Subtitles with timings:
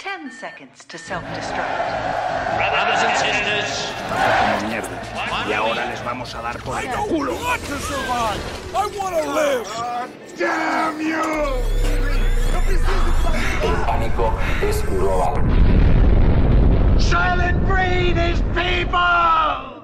[0.00, 1.68] 10 seconds to self-destruct.
[2.56, 4.96] Brothers and sisters, como mierda.
[5.46, 7.34] Y ahora les vamos a dar por el culo.
[7.34, 8.40] want to survive.
[8.74, 9.68] I want to live.
[10.38, 11.22] Damn you!
[13.62, 15.36] El pánico es global.
[16.98, 19.80] Silent breed is people!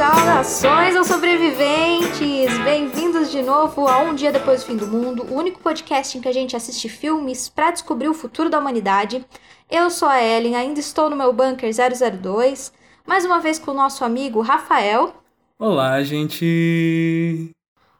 [0.00, 2.56] Saudações aos sobreviventes!
[2.64, 6.22] Bem-vindos de novo a Um Dia Depois do Fim do Mundo, o único podcast em
[6.22, 9.22] que a gente assiste filmes para descobrir o futuro da humanidade.
[9.70, 12.72] Eu sou a Ellen, ainda estou no meu bunker 002,
[13.06, 15.16] mais uma vez com o nosso amigo Rafael.
[15.58, 17.50] Olá, gente!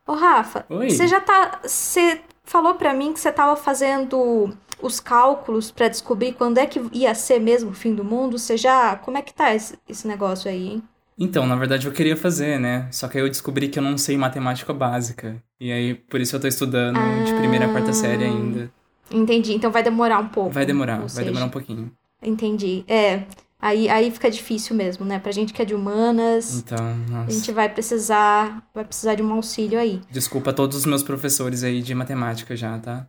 [0.06, 0.88] Ô Rafa, Oi.
[0.88, 1.60] você já tá.
[1.62, 6.80] Você falou pra mim que você tava fazendo os cálculos pra descobrir quando é que
[6.94, 8.38] ia ser mesmo o fim do mundo.
[8.38, 8.96] Você já.
[8.96, 10.82] Como é que tá esse, esse negócio aí, hein?
[11.22, 12.88] Então, na verdade eu queria fazer, né?
[12.90, 15.36] Só que aí eu descobri que eu não sei matemática básica.
[15.60, 18.72] E aí, por isso eu tô estudando de primeira a quarta série ainda.
[19.10, 20.50] Entendi, então vai demorar um pouco.
[20.50, 21.92] Vai demorar, vai seja, demorar um pouquinho.
[22.22, 22.84] Entendi.
[22.88, 23.24] É.
[23.60, 25.18] Aí, aí fica difícil mesmo, né?
[25.18, 27.30] Pra gente que é de humanas, Então, a nossa.
[27.30, 28.66] gente vai precisar.
[28.74, 30.00] Vai precisar de um auxílio aí.
[30.10, 33.06] Desculpa a todos os meus professores aí de matemática já, tá?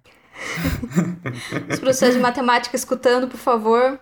[1.70, 3.98] Os professores de matemática escutando, por favor.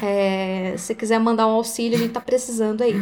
[0.00, 2.94] É, se quiser mandar um auxílio, a gente tá precisando aí.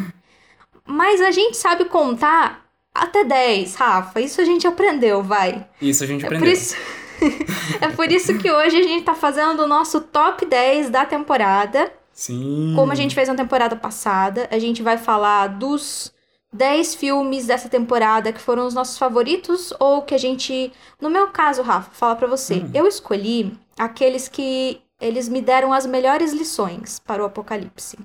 [0.86, 4.20] Mas a gente sabe contar até 10, Rafa.
[4.20, 5.66] Isso a gente aprendeu, vai.
[5.80, 6.54] Isso a gente É por aprendeu.
[6.54, 6.76] isso,
[7.80, 11.92] é por isso que hoje a gente tá fazendo o nosso top 10 da temporada.
[12.12, 12.72] Sim.
[12.74, 16.12] Como a gente fez na temporada passada, a gente vai falar dos
[16.52, 21.28] 10 filmes dessa temporada que foram os nossos favoritos ou que a gente, no meu
[21.28, 22.70] caso, Rafa, vou falar pra você, Hum.
[22.72, 27.98] eu escolhi aqueles que eles me deram as melhores lições para o apocalipse.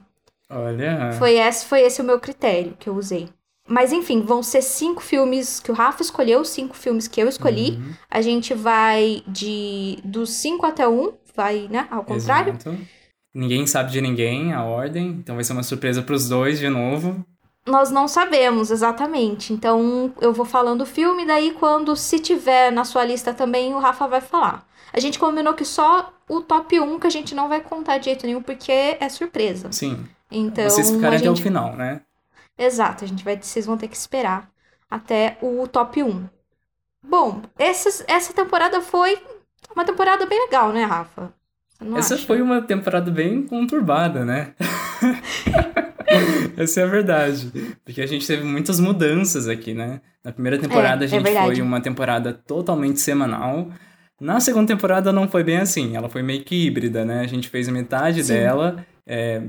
[0.52, 1.14] Olha.
[1.14, 3.30] Foi esse, foi esse o meu critério que eu usei.
[3.68, 7.72] Mas enfim, vão ser cinco filmes que o Rafa escolheu, cinco filmes que eu escolhi.
[7.72, 12.54] Uhum, A gente vai de dos 5 até 1, um, vai, né, ao contrário.
[12.54, 12.78] Exato.
[13.34, 17.26] Ninguém sabe de ninguém a ordem, então vai ser uma surpresa pros dois de novo.
[17.66, 19.54] Nós não sabemos exatamente.
[19.54, 23.80] Então eu vou falando o filme, daí quando se tiver na sua lista também, o
[23.80, 24.68] Rafa vai falar.
[24.92, 28.06] A gente combinou que só o top 1 que a gente não vai contar de
[28.06, 29.72] jeito nenhum, porque é surpresa.
[29.72, 30.06] Sim.
[30.32, 30.64] Então.
[30.64, 31.44] Vocês ficarem até o gente...
[31.44, 32.02] final, né?
[32.58, 34.50] Exato, a gente vai, vocês vão ter que esperar
[34.90, 36.26] até o top 1.
[37.04, 39.18] Bom, essa, essa temporada foi
[39.76, 41.34] uma temporada bem legal, né, Rafa?
[41.98, 42.28] Essa acha?
[42.28, 44.54] foi uma temporada bem conturbada, né?
[46.58, 47.52] Essa é a verdade.
[47.84, 50.02] Porque a gente teve muitas mudanças aqui, né?
[50.24, 51.56] Na primeira temporada É, a é gente verdade.
[51.56, 53.70] foi uma temporada totalmente semanal.
[54.20, 57.22] Na segunda temporada não foi bem assim, ela foi meio que híbrida, né?
[57.22, 58.34] A gente fez metade Sim.
[58.34, 59.42] dela, é,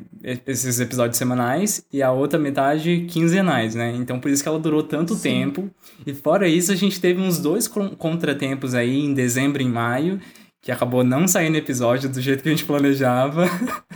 [0.47, 3.93] esses episódios semanais, e a outra metade quinzenais, né?
[3.97, 5.23] Então por isso que ela durou tanto Sim.
[5.23, 5.71] tempo.
[6.07, 10.21] E fora isso, a gente teve uns dois con- contratempos aí em dezembro e maio,
[10.61, 13.47] que acabou não saindo episódio do jeito que a gente planejava.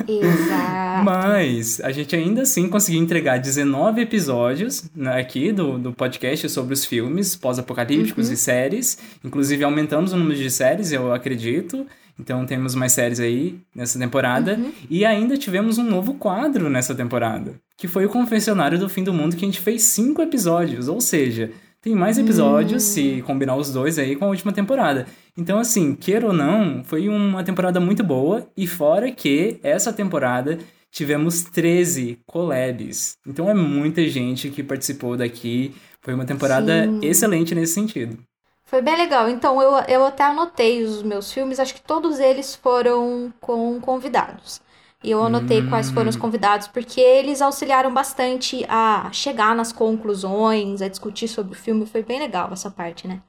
[0.07, 1.05] Exato.
[1.05, 6.75] Mas a gente ainda assim conseguiu entregar 19 episódios né, aqui do, do podcast sobre
[6.75, 8.35] os filmes pós-apocalípticos Uhum.
[8.35, 8.99] e séries.
[9.25, 11.87] Inclusive aumentamos o número de séries, eu acredito.
[12.19, 14.55] Então temos mais séries aí nessa temporada.
[14.55, 14.73] Uhum.
[14.89, 19.13] E ainda tivemos um novo quadro nessa temporada, que foi o Confessionário do Fim do
[19.13, 20.89] Mundo, que a gente fez cinco episódios.
[20.89, 21.51] Ou seja,
[21.83, 22.87] tem mais episódios Hum.
[22.87, 25.07] se combinar os dois aí com a última temporada.
[25.37, 28.49] Então, assim, queira ou não, foi uma temporada muito boa.
[28.57, 30.59] E fora que essa temporada
[30.91, 33.19] tivemos 13 collabs.
[33.27, 35.75] Então é muita gente que participou daqui.
[36.01, 37.01] Foi uma temporada Sim.
[37.03, 38.17] excelente nesse sentido.
[38.67, 39.29] Foi bem legal.
[39.29, 44.61] Então, eu, eu até anotei os meus filmes, acho que todos eles foram com convidados.
[45.05, 45.69] E eu anotei Hum.
[45.69, 51.53] quais foram os convidados, porque eles auxiliaram bastante a chegar nas conclusões, a discutir sobre
[51.53, 51.87] o filme.
[51.87, 53.21] Foi bem legal essa parte, né?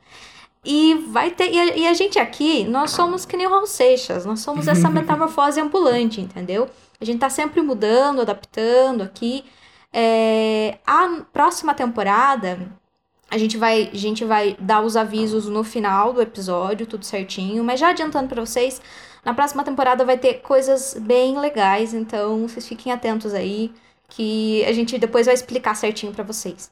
[0.65, 1.51] E vai ter.
[1.53, 4.67] E a, e a gente aqui, nós somos que nem o Raul Seixas, nós somos
[4.67, 6.67] essa metamorfose ambulante, entendeu?
[6.99, 9.45] A gente tá sempre mudando, adaptando aqui.
[9.93, 12.59] É, a próxima temporada,
[13.29, 17.63] a gente vai, a gente vai dar os avisos no final do episódio, tudo certinho.
[17.63, 18.81] Mas já adiantando pra vocês,
[19.25, 23.71] na próxima temporada vai ter coisas bem legais, então vocês fiquem atentos aí,
[24.09, 26.71] que a gente depois vai explicar certinho pra vocês.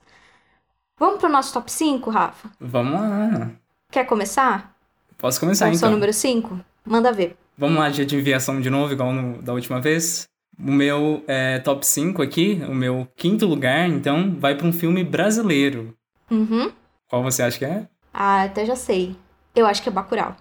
[0.98, 2.50] Vamos pro nosso top 5, Rafa?
[2.60, 3.52] Vamos lá.
[3.92, 4.74] Quer começar?
[5.18, 5.92] Posso começar Com o seu então.
[5.92, 6.60] número 5?
[6.86, 7.36] Manda ver.
[7.58, 10.28] Vamos lá de adivinhação de novo, igual no- da última vez?
[10.58, 15.04] O meu é, top 5 aqui, o meu quinto lugar, então, vai para um filme
[15.04, 15.94] brasileiro.
[16.30, 16.72] Uhum.
[17.08, 17.88] Qual você acha que é?
[18.14, 19.16] Ah, até já sei.
[19.56, 20.36] Eu acho que é Bacurau.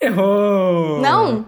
[0.00, 1.00] Errou!
[1.00, 1.46] Não?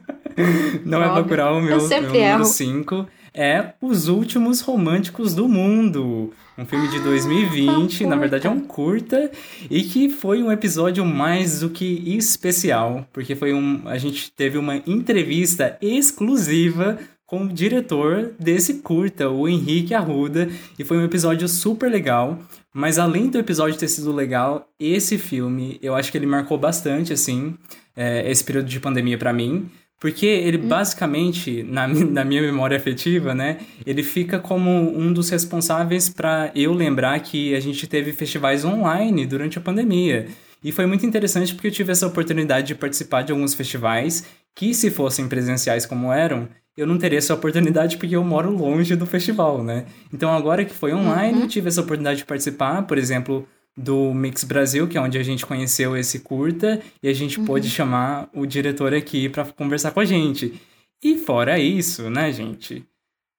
[0.84, 1.08] Não é.
[1.08, 2.44] Bacurau, o meu, meu número erro.
[2.44, 3.06] 5.
[3.34, 6.32] é Os Últimos Românticos do Mundo.
[6.56, 9.16] Um filme de 2020, um na verdade é um curta.
[9.18, 9.38] curta,
[9.70, 13.82] e que foi um episódio mais do que especial, porque foi um.
[13.86, 16.98] A gente teve uma entrevista exclusiva
[17.30, 22.36] com o diretor desse curta, o Henrique Arruda, e foi um episódio super legal.
[22.74, 27.12] Mas além do episódio ter sido legal, esse filme, eu acho que ele marcou bastante,
[27.12, 27.54] assim,
[27.94, 29.70] é, esse período de pandemia pra mim.
[30.00, 34.68] Porque ele basicamente, na, na minha memória afetiva, né, ele fica como
[34.98, 40.26] um dos responsáveis para eu lembrar que a gente teve festivais online durante a pandemia.
[40.64, 44.24] E foi muito interessante porque eu tive essa oportunidade de participar de alguns festivais
[44.54, 48.96] que, se fossem presenciais como eram, eu não teria essa oportunidade porque eu moro longe
[48.96, 49.86] do festival, né?
[50.12, 53.46] Então agora que foi online, eu tive essa oportunidade de participar, por exemplo,
[53.76, 57.68] do Mix Brasil, que é onde a gente conheceu esse curta, e a gente pôde
[57.68, 60.60] chamar o diretor aqui para conversar com a gente.
[61.02, 62.84] E fora isso, né, gente?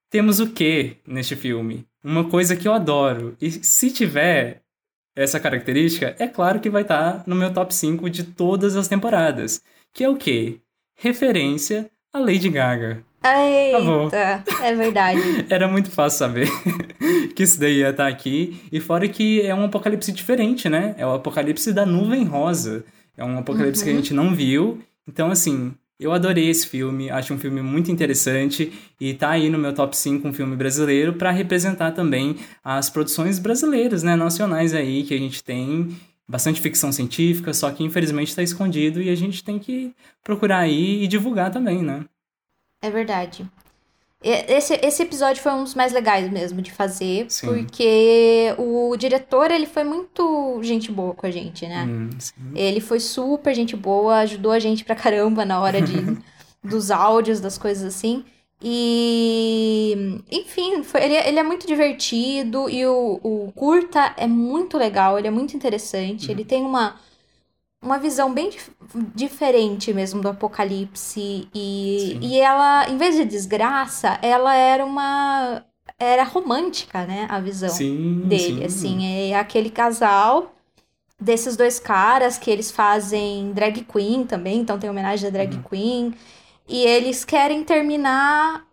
[0.09, 1.85] Temos o que neste filme?
[2.03, 3.35] Uma coisa que eu adoro.
[3.39, 4.61] E se tiver
[5.15, 9.61] essa característica, é claro que vai estar no meu top 5 de todas as temporadas.
[9.93, 10.59] Que é o quê?
[10.95, 13.03] Referência a Lady Gaga.
[13.23, 15.21] Eita, é verdade.
[15.47, 16.50] Era muito fácil saber
[17.35, 18.59] que isso daí ia estar aqui.
[18.71, 20.95] E fora que é um apocalipse diferente, né?
[20.97, 22.83] É o apocalipse da nuvem rosa.
[23.15, 24.79] É um apocalipse que a gente não viu.
[25.07, 27.12] Então, assim, eu adorei esse filme.
[27.12, 28.73] Acho um filme muito interessante.
[29.00, 33.38] E tá aí no meu top 5 um filme brasileiro para representar também as produções
[33.38, 34.15] brasileiras, né?
[34.15, 35.95] Nacionais aí que a gente tem.
[36.27, 39.94] Bastante ficção científica, só que infelizmente está escondido e a gente tem que
[40.24, 42.06] procurar aí e divulgar também, né?
[42.81, 43.45] É verdade.
[44.23, 47.47] Esse, esse episódio foi um dos mais legais mesmo de fazer, Sim.
[47.47, 51.85] porque o diretor, ele foi muito gente boa com a gente, né?
[51.89, 52.09] Hum.
[52.53, 55.95] Ele foi super gente boa, ajudou a gente pra caramba na hora de,
[56.63, 58.23] dos áudios, das coisas assim.
[58.63, 64.77] E, enfim, foi, ele, é- ele é muito divertido e o, o curta é muito
[64.77, 66.29] legal, ele é muito interessante.
[66.29, 66.95] Ele tem uma,
[67.81, 68.71] uma visão bem dif-
[69.15, 71.47] diferente mesmo do apocalipse.
[71.53, 72.19] E, Sim.
[72.21, 75.65] e ela, em vez de desgraça, ela era uma.
[75.99, 77.27] Era romântica, né?
[77.29, 78.65] A visão Sim, dele, sim.
[78.65, 80.53] assim, é aquele casal
[81.19, 85.63] desses dois caras que eles fazem drag queen também, então tem homenagem a drag Uhum.
[85.63, 86.15] queen,
[86.67, 88.65] e eles querem terminar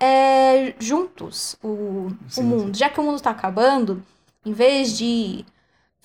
[0.00, 2.76] é, juntos o, o Sim, mundo.
[2.76, 4.02] Já que o mundo tá acabando,
[4.44, 5.44] em vez de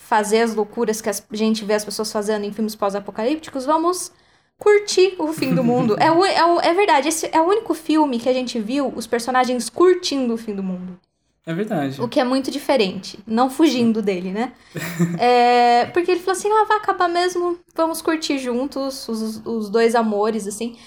[0.09, 4.11] fazer as loucuras que a gente vê as pessoas fazendo em filmes pós-apocalípticos, vamos
[4.57, 5.95] curtir o fim do mundo.
[6.00, 8.91] é, o- é, o- é verdade, esse é o único filme que a gente viu
[8.95, 11.00] os personagens curtindo o fim do mundo.
[11.45, 12.01] É verdade.
[12.01, 13.17] O que é muito diferente.
[13.25, 14.53] Não fugindo dele, né?
[15.19, 19.95] É, porque ele falou assim: ah, vai acabar mesmo, vamos curtir juntos os, os dois
[19.95, 20.77] amores, assim.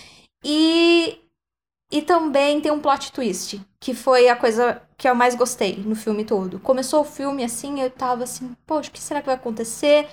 [0.45, 1.19] E,
[1.91, 5.97] e também tem um plot twist, que foi a coisa que eu mais gostei no
[5.97, 6.61] filme todo.
[6.61, 10.07] Começou o filme assim, eu tava assim, poxa, o que será que vai acontecer?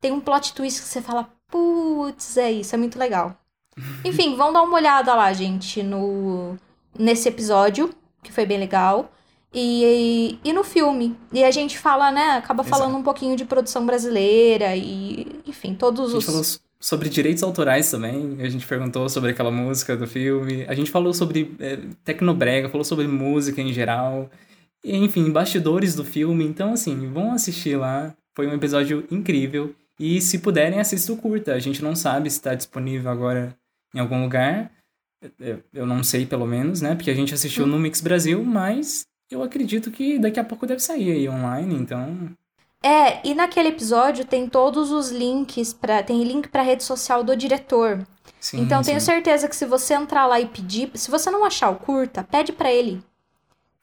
[0.00, 3.36] Tem um plot twist que você fala, putz, é isso, é muito legal.
[4.04, 6.58] Enfim, vão dar uma olhada lá, gente, no
[6.98, 7.94] nesse episódio,
[8.24, 9.08] que foi bem legal.
[9.52, 11.16] E, e no filme.
[11.32, 12.32] E a gente fala, né?
[12.32, 13.00] Acaba falando Exato.
[13.00, 16.60] um pouquinho de produção brasileira e, enfim, todos os.
[16.84, 18.36] Sobre direitos autorais também.
[18.40, 20.66] A gente perguntou sobre aquela música do filme.
[20.68, 24.30] A gente falou sobre é, tecnobrega, falou sobre música em geral.
[24.84, 26.44] E, enfim, bastidores do filme.
[26.44, 28.14] Então, assim, vão assistir lá.
[28.36, 29.74] Foi um episódio incrível.
[29.98, 31.54] E se puderem, assista o curta.
[31.54, 33.56] A gente não sabe se está disponível agora
[33.94, 34.70] em algum lugar.
[35.40, 36.94] Eu- Eu não sei, pelo menos, né?
[36.94, 40.80] Porque a gente assistiu no Mix Brasil, mas eu acredito que daqui a pouco deve
[40.80, 42.28] sair aí online, então.
[42.86, 47.34] É, e naquele episódio tem todos os links para Tem link pra rede social do
[47.36, 48.06] diretor.
[48.38, 49.06] Sim, então tenho sim.
[49.06, 50.90] certeza que se você entrar lá e pedir.
[50.94, 53.02] Se você não achar o curta, pede pra ele.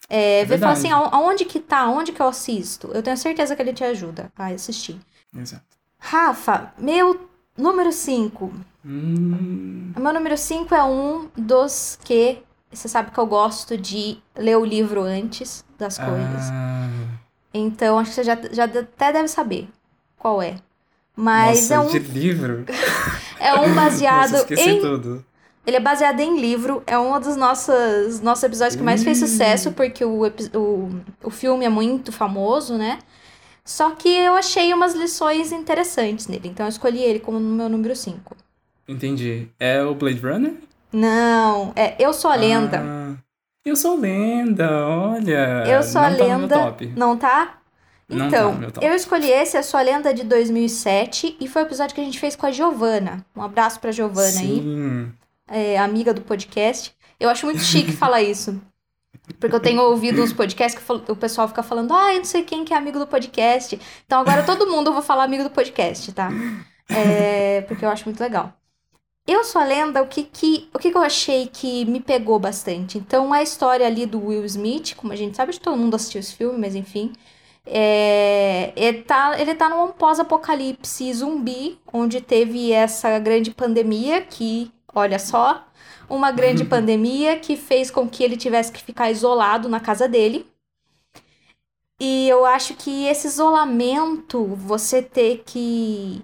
[0.08, 1.79] É, vê e fala assim, "Aon- aonde que tá?
[1.79, 2.91] Aonde que eu assisto?
[2.93, 5.00] Eu tenho certeza que ele te ajuda a assistir.
[5.36, 5.63] Exato.
[5.98, 7.27] Rafa, meu
[7.58, 8.51] número 5.
[8.86, 12.39] Hum, meu número 5 é um dos que.
[12.72, 16.50] Você sabe que eu gosto de ler o livro antes das coisas.
[16.51, 16.88] ah,
[17.53, 19.67] Então, acho que você já, já até deve saber
[20.17, 20.55] qual é.
[21.15, 22.65] Mas nossa, é, um, de livro?
[23.39, 24.81] é um baseado Nossa, esqueci em.
[24.81, 25.25] tudo.
[25.65, 26.81] Ele é baseado em livro.
[26.88, 30.89] É um dos nossos, nossos episódios que mais fez sucesso, porque o, o,
[31.24, 33.00] o filme é muito famoso, né?
[33.63, 36.48] Só que eu achei umas lições interessantes nele.
[36.48, 38.36] Então eu escolhi ele como meu número 5.
[38.88, 39.48] Entendi.
[39.60, 40.53] É o Blade Runner?
[40.91, 42.81] Não, é Eu Sou a Lenda.
[42.84, 43.15] Ah,
[43.63, 45.63] eu sou lenda, olha.
[45.67, 46.59] Eu Sou a Não tá no meu Lenda.
[46.59, 46.93] top.
[46.95, 47.57] Não tá?
[48.09, 48.85] Não tá Então, meu top.
[48.85, 52.19] eu escolhi esse, A Sua Lenda de 2007, e foi o episódio que a gente
[52.19, 53.25] fez com a Giovana.
[53.35, 55.11] Um abraço pra Giovana aí, Sim.
[55.47, 56.93] é, amiga do podcast.
[57.19, 58.59] Eu acho muito chique falar isso.
[59.39, 62.43] Porque eu tenho ouvido uns podcasts que o pessoal fica falando, ah, eu não sei
[62.43, 63.79] quem que é amigo do podcast.
[64.05, 66.29] Então agora todo mundo eu vou falar amigo do podcast, tá?
[66.89, 68.51] É, porque eu acho muito legal.
[69.27, 72.39] Eu sou a lenda, o que que, o que que eu achei que me pegou
[72.39, 72.97] bastante?
[72.97, 76.35] Então, a história ali do Will Smith, como a gente sabe, todo mundo assistiu esse
[76.35, 77.13] filme, mas enfim.
[77.65, 85.19] É, ele, tá, ele tá num pós-apocalipse zumbi, onde teve essa grande pandemia que, olha
[85.19, 85.65] só,
[86.09, 90.47] uma grande pandemia que fez com que ele tivesse que ficar isolado na casa dele.
[91.99, 96.23] E eu acho que esse isolamento, você ter que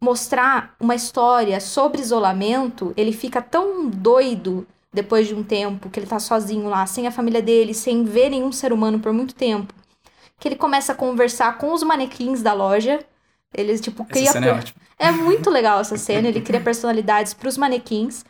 [0.00, 6.06] mostrar uma história sobre isolamento, ele fica tão doido depois de um tempo que ele
[6.06, 9.74] tá sozinho lá, sem a família dele, sem ver nenhum ser humano por muito tempo,
[10.38, 13.00] que ele começa a conversar com os manequins da loja.
[13.54, 14.32] Ele, tipo, Essa cria.
[14.32, 14.62] cena é
[15.08, 18.24] é muito legal essa cena, ele cria personalidades pros manequins.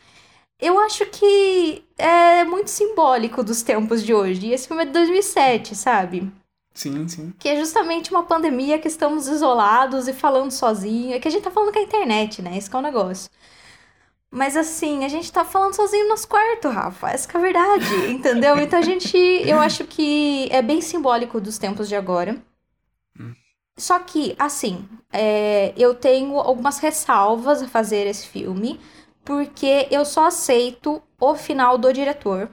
[0.61, 4.49] Eu acho que é muito simbólico dos tempos de hoje.
[4.49, 6.31] E esse filme é de 2007, sabe?
[6.79, 7.35] Sim, sim.
[7.41, 11.13] Que é justamente uma pandemia que estamos isolados e falando sozinho.
[11.13, 12.57] É que a gente tá falando com a internet, né?
[12.57, 13.29] Esse que é o negócio.
[14.31, 17.11] Mas assim, a gente tá falando sozinho no nosso quarto, Rafa.
[17.11, 18.57] Essa que é a verdade, entendeu?
[18.61, 19.19] Então a gente.
[19.19, 22.41] Eu acho que é bem simbólico dos tempos de agora.
[23.77, 28.81] Só que, assim, é, eu tenho algumas ressalvas a fazer esse filme,
[29.25, 32.49] porque eu só aceito o final do diretor.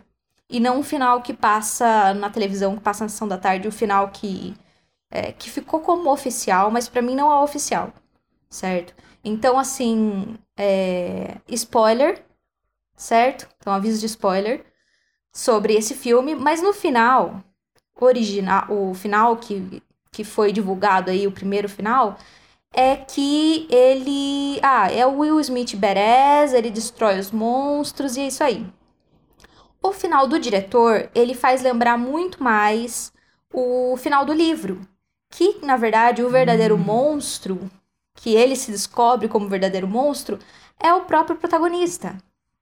[0.50, 3.72] E não o final que passa na televisão, que passa na sessão da tarde, o
[3.72, 4.56] final que,
[5.12, 7.94] é, que ficou como oficial, mas pra mim não é oficial,
[8.50, 8.96] certo?
[9.24, 12.26] Então, assim, é, spoiler,
[12.96, 13.48] certo?
[13.60, 14.66] Então, aviso de spoiler
[15.34, 17.44] sobre esse filme, mas no final,
[18.00, 22.18] original, o final que, que foi divulgado aí, o primeiro final,
[22.74, 24.60] é que ele.
[24.64, 28.68] Ah, é o Will Smith badass, ele destrói os monstros e é isso aí.
[29.88, 33.14] O final do diretor, ele faz lembrar muito mais
[33.54, 34.82] o final do livro.
[35.30, 37.70] Que, na verdade, o verdadeiro monstro,
[38.16, 40.40] que ele se descobre como verdadeiro monstro,
[40.80, 42.18] é o próprio protagonista,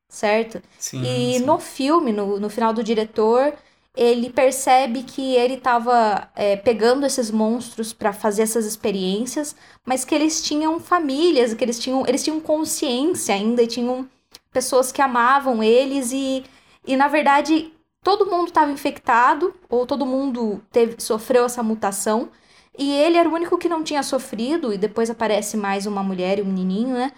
[0.10, 0.62] certo?
[0.78, 1.46] Sim, E sim.
[1.46, 3.54] no filme, no, no final do diretor,
[3.96, 6.30] ele percebe que ele estava
[6.64, 12.06] pegando esses monstros para fazer essas experiências, mas que eles tinham famílias, que eles tinham,
[12.08, 14.10] eles tinham consciência ainda, e tinham
[14.52, 16.44] pessoas que amavam eles e,
[16.86, 17.74] e na verdade,
[18.04, 22.30] todo mundo estava infectado, ou todo mundo teve, sofreu essa mutação,
[22.78, 26.40] e ele era o único que não tinha sofrido, e depois aparece mais uma mulher
[26.40, 27.12] e um menininho, né?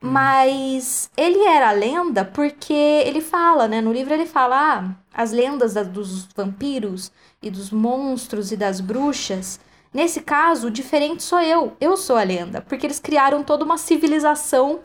[0.00, 3.80] Mas ele era lenda porque ele fala, né?
[3.80, 7.10] No livro ele fala, ah, as lendas da- dos vampiros
[7.42, 9.58] e dos monstros e das bruxas.
[9.92, 11.76] Nesse caso, o diferente sou eu.
[11.80, 12.60] Eu sou a lenda.
[12.60, 14.80] Porque eles criaram toda uma civilização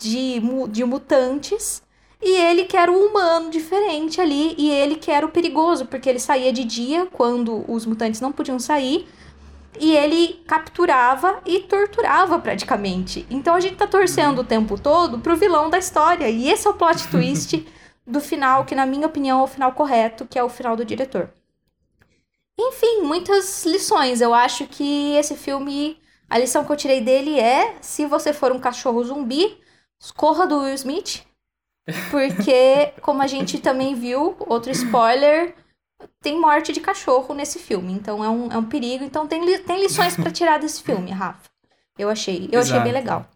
[0.00, 0.40] de,
[0.70, 1.82] de mutantes.
[2.22, 4.54] E ele que era o humano diferente ali.
[4.58, 8.32] E ele que era o perigoso, porque ele saía de dia quando os mutantes não
[8.32, 9.08] podiam sair.
[9.78, 13.26] E ele capturava e torturava praticamente.
[13.30, 16.28] Então a gente tá torcendo o tempo todo pro vilão da história.
[16.28, 17.66] E esse é o plot twist
[18.06, 20.84] do final, que na minha opinião é o final correto, que é o final do
[20.84, 21.32] diretor.
[22.58, 24.20] Enfim, muitas lições.
[24.20, 25.98] Eu acho que esse filme,
[26.28, 29.58] a lição que eu tirei dele é: se você for um cachorro zumbi,
[30.16, 31.29] corra do Will Smith.
[32.10, 35.54] Porque, como a gente também viu, outro spoiler,
[36.22, 37.92] tem morte de cachorro nesse filme.
[37.92, 39.04] Então é um, é um perigo.
[39.04, 41.48] Então tem, li- tem lições pra tirar desse filme, Rafa.
[41.98, 42.48] Eu achei.
[42.50, 42.94] Eu achei bem Exato.
[43.04, 43.26] legal.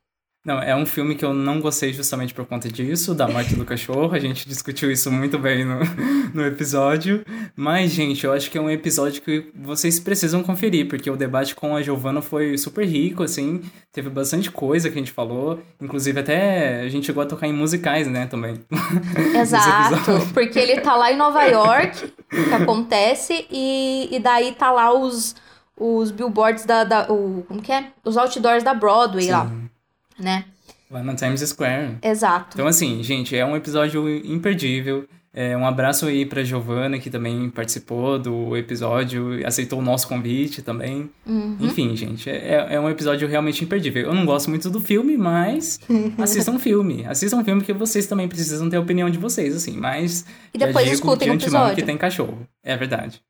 [0.44, 3.64] Não, é um filme que eu não gostei justamente por conta disso, da morte do
[3.64, 4.14] cachorro.
[4.14, 5.80] A gente discutiu isso muito bem no,
[6.34, 7.24] no episódio.
[7.56, 11.54] Mas, gente, eu acho que é um episódio que vocês precisam conferir, porque o debate
[11.54, 13.62] com a Giovanna foi super rico, assim.
[13.90, 15.62] Teve bastante coisa que a gente falou.
[15.80, 18.60] Inclusive, até a gente chegou a tocar em musicais, né, também.
[19.40, 20.28] Exato.
[20.34, 25.34] Porque ele tá lá em Nova York, que acontece, e, e daí tá lá os,
[25.74, 26.84] os billboards da.
[26.84, 27.86] da o, como que é?
[28.04, 29.70] Os outdoors da Broadway lá, Sim,
[30.18, 30.44] né?
[30.90, 31.96] lá na Times Square.
[32.02, 32.50] Exato.
[32.54, 35.06] Então, assim, gente, é um episódio imperdível.
[35.36, 40.62] É, um abraço aí pra Giovana, que também participou do episódio, aceitou o nosso convite
[40.62, 41.10] também.
[41.26, 41.56] Uhum.
[41.60, 44.04] Enfim, gente, é, é um episódio realmente imperdível.
[44.04, 45.80] Eu não gosto muito do filme, mas
[46.22, 47.04] assistam o filme.
[47.04, 49.76] Assistam o filme que vocês também precisam ter a opinião de vocês, assim.
[49.76, 51.74] Mas E depois escutem de o episódio.
[51.74, 52.46] que tem cachorro.
[52.62, 53.20] É verdade.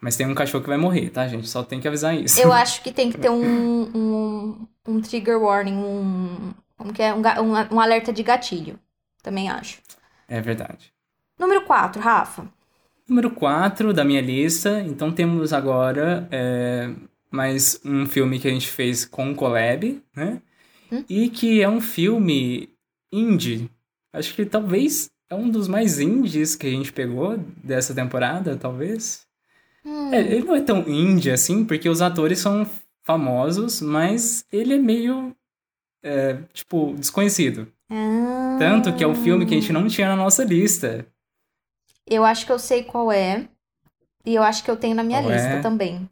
[0.00, 1.48] Mas tem um cachorro que vai morrer, tá, gente?
[1.48, 2.40] Só tem que avisar isso.
[2.40, 6.52] Eu acho que tem que ter um, um, um trigger warning, um.
[6.76, 7.14] Como que é?
[7.14, 8.78] Um, um, um alerta de gatilho.
[9.22, 9.78] Também acho.
[10.28, 10.92] É verdade.
[11.38, 12.46] Número 4, Rafa.
[13.08, 14.80] Número 4 da minha lista.
[14.80, 16.90] Então temos agora é,
[17.30, 20.40] mais um filme que a gente fez com collab, né?
[20.92, 21.04] Hum?
[21.08, 22.70] E que é um filme
[23.12, 23.70] indie.
[24.12, 29.25] Acho que talvez é um dos mais indies que a gente pegou dessa temporada, talvez.
[29.86, 30.12] Hum.
[30.12, 32.68] É, ele não é tão indie assim, porque os atores são
[33.04, 35.34] famosos, mas ele é meio,
[36.02, 37.68] é, tipo, desconhecido.
[37.88, 38.56] Ah.
[38.58, 41.06] Tanto que é um filme que a gente não tinha na nossa lista.
[42.04, 43.48] Eu acho que eu sei qual é.
[44.24, 45.60] E eu acho que eu tenho na minha Qual lista é?
[45.60, 46.10] também.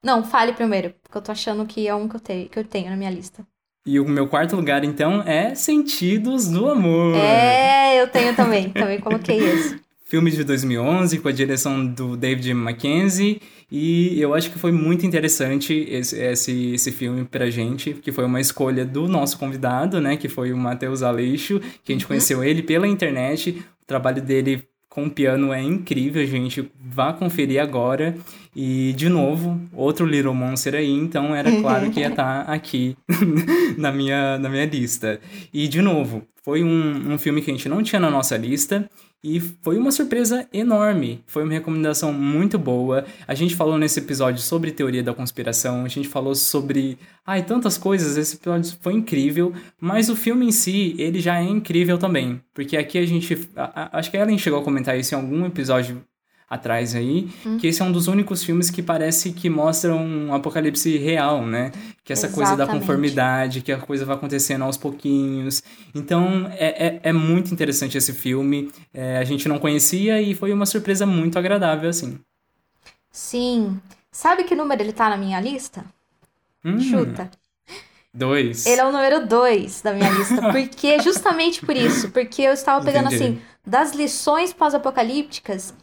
[0.00, 2.64] Não, fale primeiro, porque eu tô achando que é um que eu, tenho, que eu
[2.64, 3.44] tenho na minha lista.
[3.84, 7.16] E o meu quarto lugar, então, é Sentidos do Amor.
[7.16, 8.70] É, eu tenho também.
[8.70, 9.80] também coloquei esse.
[10.08, 13.42] Filme de 2011, com a direção do David Mackenzie.
[13.68, 18.24] E eu acho que foi muito interessante esse, esse, esse filme pra gente, que foi
[18.24, 20.16] uma escolha do nosso convidado, né?
[20.16, 23.64] Que foi o Matheus Aleixo, que a gente conheceu ele pela internet.
[23.82, 26.70] O trabalho dele com o piano é incrível, gente.
[26.80, 28.14] Vá conferir agora.
[28.54, 32.96] E, de novo, outro Little Monster aí, então era claro que ia estar aqui
[33.76, 35.20] na, minha, na minha lista.
[35.52, 38.88] E, de novo, foi um, um filme que a gente não tinha na nossa lista.
[39.24, 41.20] E foi uma surpresa enorme.
[41.26, 43.04] Foi uma recomendação muito boa.
[43.26, 46.96] A gente falou nesse episódio sobre teoria da conspiração, a gente falou sobre,
[47.26, 48.16] ai, tantas coisas.
[48.16, 52.76] Esse episódio foi incrível, mas o filme em si, ele já é incrível também, porque
[52.76, 55.44] aqui a gente, a- a- acho que a Ellen chegou a comentar isso em algum
[55.44, 56.04] episódio
[56.48, 60.96] atrás aí, que esse é um dos únicos filmes que parece que mostram um apocalipse
[60.98, 61.72] real, né?
[62.06, 62.82] Que essa coisa da Exatamente.
[62.82, 65.60] conformidade, que a coisa vai acontecendo aos pouquinhos.
[65.92, 68.70] Então, é, é, é muito interessante esse filme.
[68.94, 72.20] É, a gente não conhecia e foi uma surpresa muito agradável, assim.
[73.10, 73.80] Sim.
[74.12, 75.84] Sabe que número ele tá na minha lista?
[76.64, 77.28] Hum, Chuta.
[78.14, 78.64] Dois.
[78.66, 80.40] Ele é o número 2 da minha lista.
[80.52, 82.10] Porque, justamente por isso.
[82.10, 83.24] Porque eu estava pegando, Entendi.
[83.24, 85.74] assim, das lições pós-apocalípticas,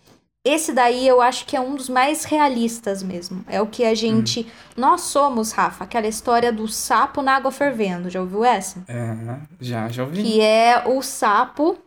[0.46, 3.46] esse daí eu acho que é um dos mais realistas mesmo.
[3.48, 4.46] É o que a gente.
[4.76, 8.10] Nós somos, Rafa, aquela história do sapo na água fervendo.
[8.10, 8.84] Já ouviu essa?
[8.90, 9.16] É,
[9.62, 10.22] já, já ouvi.
[10.22, 11.78] Que é o sapo.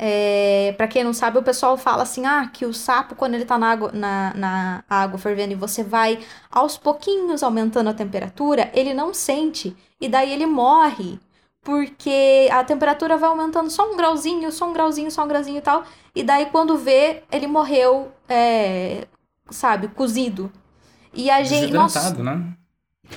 [0.00, 3.44] É, para quem não sabe, o pessoal fala assim: ah, que o sapo, quando ele
[3.44, 6.18] tá na água, na, na água fervendo e você vai
[6.50, 9.76] aos pouquinhos aumentando a temperatura, ele não sente.
[10.00, 11.20] E daí ele morre.
[11.62, 15.62] Porque a temperatura vai aumentando só um grauzinho, só um grauzinho, só um grauzinho e
[15.62, 15.84] tal.
[16.14, 19.06] E daí quando vê, ele morreu, é,
[19.50, 20.52] sabe, cozido.
[21.14, 21.72] E a gente.
[21.72, 22.56] Nossa, né?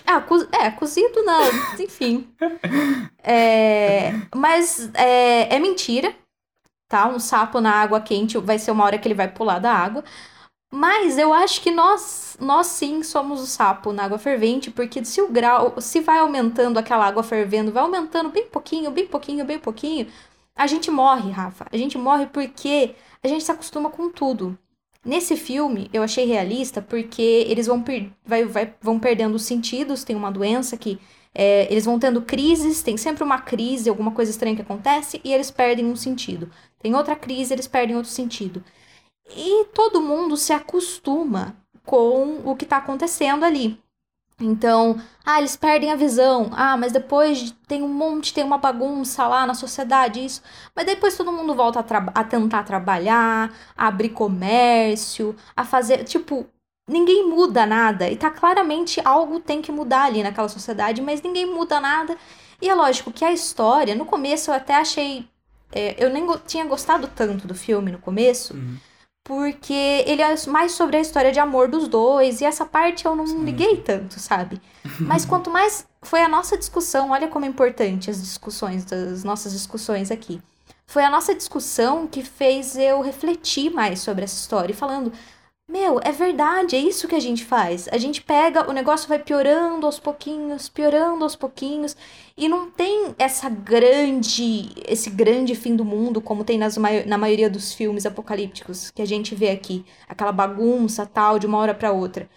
[0.06, 1.44] ah, co- é, cozido não,
[1.80, 2.28] enfim.
[3.24, 6.14] É, mas é, é mentira,
[6.88, 7.08] tá?
[7.08, 10.04] Um sapo na água quente vai ser uma hora que ele vai pular da água.
[10.76, 15.22] Mas eu acho que nós, nós sim somos o sapo na água fervente, porque se
[15.22, 19.58] o grau, se vai aumentando aquela água fervendo, vai aumentando bem pouquinho, bem pouquinho, bem
[19.60, 20.08] pouquinho,
[20.56, 21.66] a gente morre, Rafa.
[21.72, 24.58] A gente morre porque a gente se acostuma com tudo.
[25.04, 30.04] Nesse filme, eu achei realista porque eles vão, per vai, vai- vão perdendo os sentidos,
[30.04, 31.00] tem uma doença que
[31.34, 35.32] é, eles vão tendo crises, tem sempre uma crise, alguma coisa estranha que acontece, e
[35.34, 36.50] eles perdem um sentido.
[36.80, 38.64] Tem outra crise, eles perdem outro sentido.
[39.30, 43.80] E todo mundo se acostuma com o que está acontecendo ali.
[44.40, 46.50] Então, ah, eles perdem a visão.
[46.54, 50.42] Ah, mas depois tem um monte, tem uma bagunça lá na sociedade, isso.
[50.76, 56.04] Mas depois todo mundo volta a, a tentar trabalhar, a abrir comércio, a fazer.
[56.04, 56.46] Tipo,
[56.88, 58.10] ninguém muda nada.
[58.10, 62.18] E tá claramente algo tem que mudar ali naquela sociedade, mas ninguém muda nada.
[62.62, 65.28] E é lógico que a história, no começo eu até achei.
[65.72, 68.78] é, eu nem go- tinha gostado tanto do filme no começo, Uhum.
[69.26, 73.16] Porque ele é mais sobre a história de amor dos dois, e essa parte eu
[73.16, 74.62] não liguei tanto, sabe?
[75.02, 79.52] Mas quanto mais foi a nossa discussão, olha como é importante as discussões, as nossas
[79.52, 80.40] discussões aqui.
[80.86, 85.12] Foi a nossa discussão que fez eu refletir mais sobre essa história, e falando,
[85.68, 87.88] meu, é verdade, é isso que a gente faz.
[87.92, 91.98] A gente pega, o negócio vai piorando aos pouquinhos, piorando aos pouquinhos,
[92.38, 97.50] e não tem essa grande, esse grande fim do mundo como tem nas, na maioria
[97.50, 101.92] dos filmes apocalípticos que a gente vê aqui, aquela bagunça tal de uma hora para
[101.92, 102.30] outra.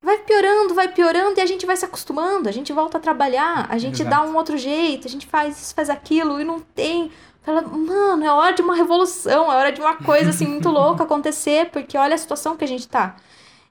[0.00, 3.66] Vai piorando, vai piorando e a gente vai se acostumando, a gente volta a trabalhar,
[3.68, 4.10] a gente Exato.
[4.10, 7.10] dá um outro jeito, a gente faz isso, faz aquilo e não tem
[7.46, 11.04] Fala, mano, é hora de uma revolução, é hora de uma coisa assim muito louca
[11.04, 13.14] acontecer, porque olha a situação que a gente tá.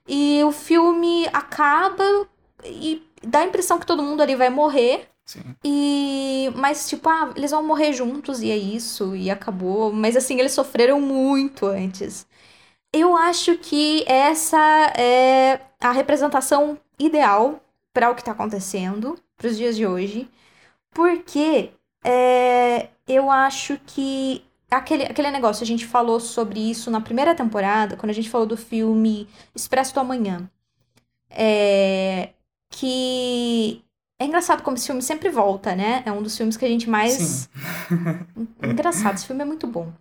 [0.07, 2.05] E o filme acaba
[2.63, 5.09] e dá a impressão que todo mundo ali vai morrer.
[5.25, 5.41] Sim.
[5.61, 10.39] E mas tipo, ah, eles vão morrer juntos e é isso e acabou, mas assim,
[10.39, 12.25] eles sofreram muito antes.
[12.93, 14.57] Eu acho que essa
[14.97, 17.59] é a representação ideal
[17.93, 20.29] para o que tá acontecendo para os dias de hoje,
[20.93, 21.71] porque
[22.05, 27.97] é, eu acho que aquele, aquele negócio, a gente falou sobre isso na primeira temporada,
[27.97, 30.49] quando a gente falou do filme Expresso do Amanhã.
[31.29, 32.33] É,
[32.69, 33.83] que
[34.19, 36.03] é engraçado como esse filme sempre volta, né?
[36.05, 37.49] É um dos filmes que a gente mais.
[38.63, 39.91] Engraçado, esse filme é muito bom.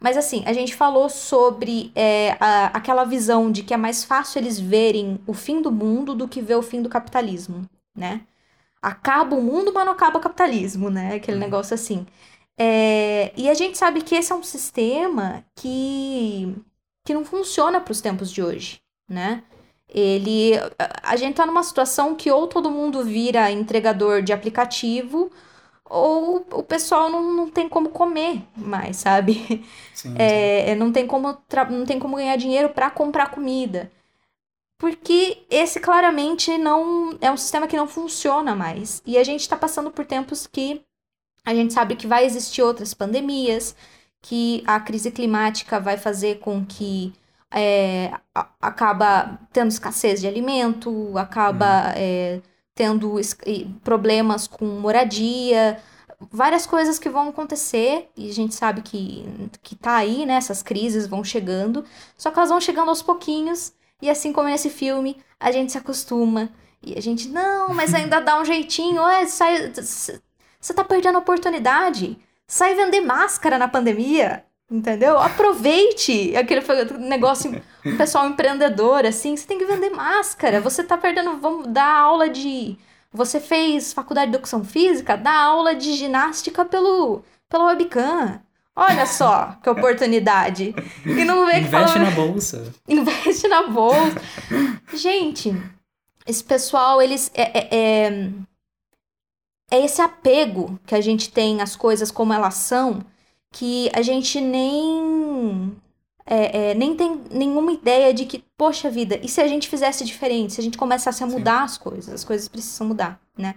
[0.00, 4.38] Mas assim, a gente falou sobre é, a, aquela visão de que é mais fácil
[4.40, 8.20] eles verem o fim do mundo do que ver o fim do capitalismo, né?
[8.82, 11.14] Acaba o mundo, mas não acaba o capitalismo, né?
[11.16, 11.40] Aquele Uhum.
[11.40, 12.06] negócio assim.
[12.58, 16.56] É, e a gente sabe que esse é um sistema que,
[17.04, 19.44] que não funciona para os tempos de hoje, né?
[19.88, 25.30] Ele, a- gente tá numa situação que ou todo mundo vira entregador de aplicativo,
[25.84, 29.64] ou o pessoal não, não tem como comer mais, sabe?
[29.92, 30.50] Sim, sim.
[30.64, 31.36] É, não tem como
[31.70, 33.90] não tem como ganhar dinheiro para comprar comida.
[34.78, 39.02] Porque esse claramente não é um sistema que não funciona mais.
[39.04, 40.82] E a gente está passando por tempos que
[41.48, 43.74] a gente sabe que vai existir outras pandemias,
[44.20, 47.14] que a crise climática vai fazer com que
[47.50, 48.12] é,
[48.60, 52.42] acaba tendo escassez de alimento, acaba é,
[52.74, 53.14] tendo
[53.82, 55.80] problemas com moradia,
[56.30, 59.24] várias coisas que vão acontecer, e a gente sabe que,
[59.62, 60.34] que tá aí, né?
[60.34, 61.82] Essas crises vão chegando,
[62.18, 65.78] só que elas vão chegando aos pouquinhos, e assim como nesse filme, a gente se
[65.78, 66.50] acostuma.
[66.82, 69.72] E a gente, não, mas ainda dá um jeitinho, é, sai.
[70.60, 72.18] Você tá perdendo a oportunidade.
[72.46, 74.44] Sai vender máscara na pandemia.
[74.70, 75.18] Entendeu?
[75.18, 76.60] Aproveite aquele
[76.98, 77.50] negócio,
[77.86, 80.60] o pessoal empreendedor, assim, você tem que vender máscara.
[80.60, 82.76] Você tá perdendo, vamos dar aula de.
[83.10, 88.42] Você fez faculdade de educação física, dá aula de ginástica pelo, pela webcam.
[88.76, 90.74] Olha só que oportunidade.
[91.06, 92.72] E não vê que Investe fala- na bolsa.
[92.86, 94.20] investe na bolsa.
[94.92, 95.56] Gente,
[96.26, 97.30] esse pessoal, eles.
[97.34, 98.30] É, é, é,
[99.70, 103.00] é esse apego que a gente tem às coisas como elas são,
[103.52, 105.76] que a gente nem.
[106.26, 110.04] é, é, nem tem nenhuma ideia de que, poxa vida, e se a gente fizesse
[110.04, 110.54] diferente?
[110.54, 111.34] Se a gente começasse a Sim.
[111.34, 112.12] mudar as coisas?
[112.12, 113.54] As coisas precisam mudar, né?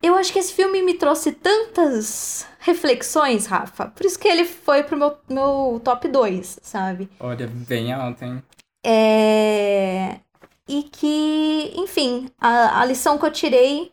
[0.00, 3.86] Eu acho que esse filme me trouxe tantas reflexões, Rafa.
[3.86, 7.08] Por isso que ele foi pro meu, meu top 2, sabe?
[7.18, 8.42] Olha, bem alto, hein?
[8.84, 10.20] É...
[10.68, 13.90] E que, enfim, a, a lição que eu tirei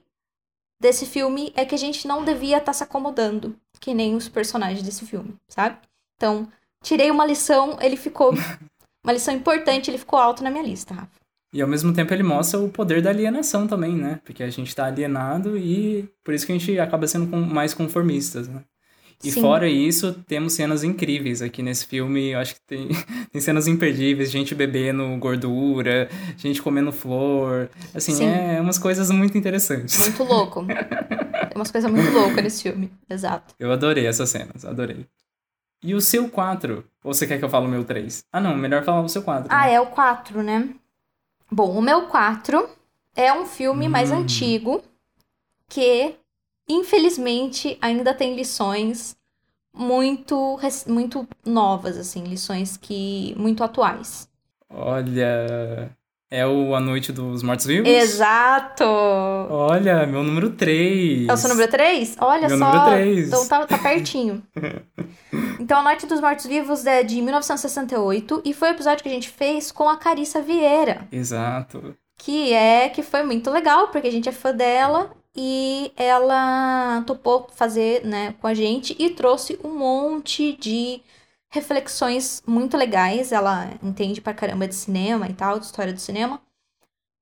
[0.79, 4.83] desse filme é que a gente não devia estar se acomodando, que nem os personagens
[4.83, 5.77] desse filme, sabe?
[6.17, 6.47] Então,
[6.83, 8.33] tirei uma lição, ele ficou.
[9.03, 11.19] Uma lição importante, ele ficou alto na minha lista, Rafa.
[11.53, 14.19] E ao mesmo tempo ele mostra o poder da alienação também, né?
[14.25, 18.47] Porque a gente tá alienado e por isso que a gente acaba sendo mais conformistas,
[18.47, 18.63] né?
[19.23, 19.41] E Sim.
[19.41, 22.29] fora isso, temos cenas incríveis aqui nesse filme.
[22.31, 22.89] Eu acho que tem,
[23.31, 27.69] tem cenas imperdíveis, gente bebendo gordura, gente comendo flor.
[27.93, 28.25] Assim, Sim.
[28.27, 29.97] é umas coisas muito interessantes.
[29.99, 30.65] Muito louco.
[30.65, 30.75] Tem
[31.55, 32.91] umas coisas muito loucas nesse filme.
[33.09, 33.55] Exato.
[33.59, 35.05] Eu adorei essas cenas, adorei.
[35.83, 36.83] E o seu 4?
[37.03, 38.25] Ou você quer que eu fale o meu 3?
[38.31, 39.47] Ah, não, melhor falar o seu 4.
[39.51, 40.69] Ah, é o 4, né?
[41.51, 42.67] Bom, o meu 4
[43.15, 44.17] é um filme mais Hum.
[44.19, 44.83] antigo
[45.69, 46.15] que,
[46.67, 49.15] infelizmente, ainda tem lições
[49.73, 54.29] muito, muito novas, assim, lições que muito atuais.
[54.69, 55.95] Olha.
[56.31, 57.87] É o A Noite dos Mortos-Vivos?
[57.87, 58.83] Exato!
[58.83, 61.29] Olha, meu número 3.
[61.29, 62.17] É o seu número 3?
[62.19, 62.65] Olha Meu só.
[62.65, 63.27] número três.
[63.27, 64.41] Então tá, tá pertinho.
[65.59, 69.13] então, A Noite dos Mortos Vivos é de 1968 e foi o episódio que a
[69.13, 71.07] gente fez com a Carissa Vieira.
[71.11, 71.95] Exato.
[72.17, 77.47] que é que foi muito legal, porque a gente é fã dela e ela topou
[77.53, 81.01] fazer, né, com a gente e trouxe um monte de
[81.51, 83.31] reflexões muito legais.
[83.31, 86.41] Ela entende pra caramba de cinema e tal, de história do cinema.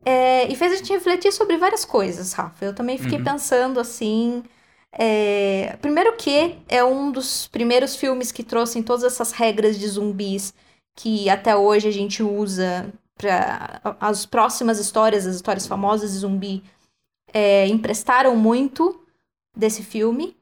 [0.06, 2.66] É, e fez a gente refletir sobre várias coisas, Rafa.
[2.66, 3.24] Eu também fiquei Uhum.
[3.24, 4.44] pensando assim.
[4.92, 10.54] é, Primeiro que é um dos primeiros filmes que trouxem todas essas regras de zumbis
[10.96, 16.64] que até hoje a gente usa para as próximas histórias, as histórias famosas de zumbi,
[17.34, 19.02] é, emprestaram muito
[19.56, 20.38] desse filme.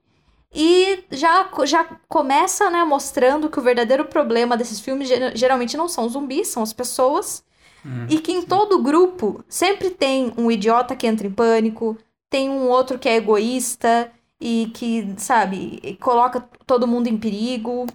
[0.54, 5.88] E já, já começa, né, mostrando que o verdadeiro problema desses filmes ger- geralmente não
[5.88, 7.44] são os zumbis, são as pessoas.
[7.86, 8.06] Uhum.
[8.10, 11.98] E que em todo grupo sempre tem um idiota que entra em pânico,
[12.30, 17.88] tem um outro que é egoísta e que, sabe, coloca todo mundo em perigo.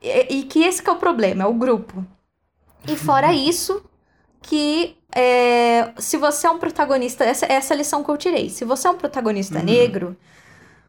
[0.00, 2.04] E, e que esse que é o problema, é o grupo.
[2.86, 3.84] E fora isso,
[4.42, 8.50] que é, se você é um protagonista, essa, essa é a lição que eu tirei.
[8.50, 9.64] Se você é um protagonista Uhum.
[9.64, 10.16] negro,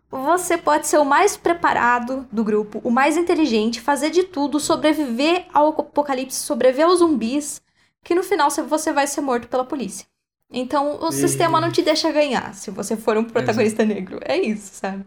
[0.10, 5.46] você pode ser o mais preparado do grupo, o mais inteligente, fazer de tudo, sobreviver
[5.54, 7.62] ao apocalipse, sobreviver aos zumbis,
[8.04, 10.06] que no final você- vai ser morto pela polícia.
[10.52, 14.20] Então o E- sistema não te deixa ganhar se você for um protagonista negro.
[14.24, 15.06] É isso, sabe?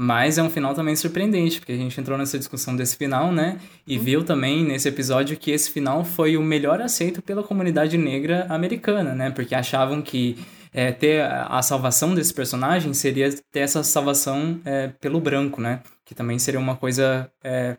[0.00, 3.58] Mas é um final também surpreendente, porque a gente entrou nessa discussão desse final, né?
[3.84, 8.46] E viu também nesse episódio que esse final foi o melhor aceito pela comunidade negra
[8.48, 9.28] americana, né?
[9.32, 10.38] Porque achavam que
[10.72, 15.80] é, ter a a salvação desse personagem seria ter essa salvação é, pelo branco, né?
[16.04, 17.76] Que também seria uma coisa é,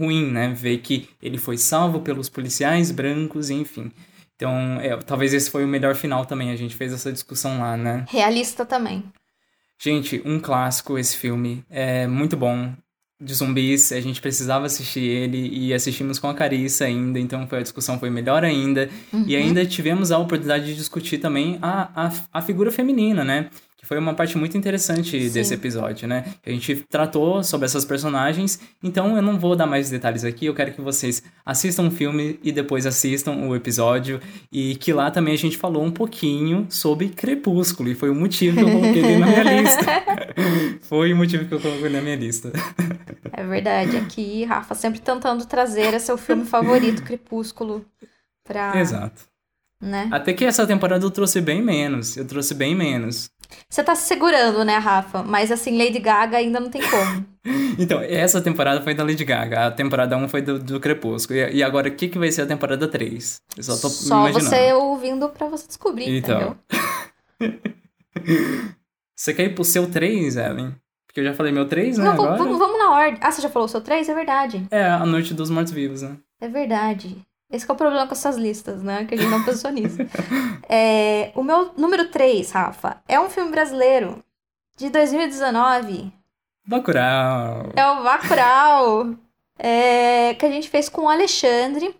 [0.00, 0.54] ruim, né?
[0.56, 3.92] Ver que ele foi salvo pelos policiais brancos, enfim.
[4.36, 6.50] Então, é, talvez esse foi o melhor final também.
[6.50, 8.06] A gente fez essa discussão lá, né?
[8.08, 9.04] Realista também.
[9.82, 11.64] Gente, um clássico esse filme.
[11.68, 12.72] É muito bom.
[13.20, 17.58] De zumbis, a gente precisava assistir ele e assistimos com a Carissa ainda, então foi,
[17.58, 18.90] a discussão foi melhor ainda.
[19.12, 19.24] Uhum.
[19.28, 23.48] E ainda tivemos a oportunidade de discutir também a, a, a figura feminina, né?
[23.82, 25.32] Que foi uma parte muito interessante Sim.
[25.32, 26.24] desse episódio, né?
[26.46, 30.54] A gente tratou sobre essas personagens, então eu não vou dar mais detalhes aqui, eu
[30.54, 34.20] quero que vocês assistam o filme e depois assistam o episódio.
[34.52, 38.56] E que lá também a gente falou um pouquinho sobre Crepúsculo, e foi o motivo
[38.56, 39.84] que eu coloquei ele na minha lista.
[40.88, 42.52] foi o motivo que eu coloquei na minha lista.
[43.32, 43.96] É verdade.
[43.96, 47.84] Aqui, Rafa, sempre tentando trazer seu filme favorito, Crepúsculo,
[48.44, 48.78] pra.
[48.80, 49.22] Exato.
[49.80, 50.08] Né?
[50.12, 52.16] Até que essa temporada eu trouxe bem menos.
[52.16, 53.28] Eu trouxe bem menos.
[53.68, 55.22] Você tá se segurando, né, Rafa?
[55.22, 57.32] Mas assim, Lady Gaga ainda não tem como.
[57.76, 59.66] Então, essa temporada foi da Lady Gaga.
[59.66, 61.36] A temporada 1 foi do, do Crepúsculo.
[61.40, 63.40] E, e agora, o que, que vai ser a temporada 3?
[63.56, 64.44] Eu só tô Só imaginando.
[64.48, 66.56] você ouvindo pra você descobrir, Então.
[67.40, 67.58] entendeu?
[69.16, 70.74] Você quer ir pro seu 3, Ellen?
[71.06, 72.36] Porque eu já falei meu 3, né, Não, agora?
[72.36, 73.18] vamos, vamos na ordem.
[73.22, 74.08] Ah, você já falou o seu 3?
[74.08, 74.66] É verdade.
[74.70, 76.16] É, A Noite dos Mortos-Vivos, né?
[76.40, 77.16] É verdade.
[77.52, 79.04] Esse que é o problema com essas listas, né?
[79.04, 79.98] Que a gente não pensou nisso.
[80.74, 84.24] É, o meu número 3, Rafa, é um filme brasileiro
[84.74, 86.10] de 2019.
[86.66, 87.70] Bacurau.
[87.76, 89.14] É o Bacurau.
[89.58, 91.94] é, que a gente fez com o Alexandre.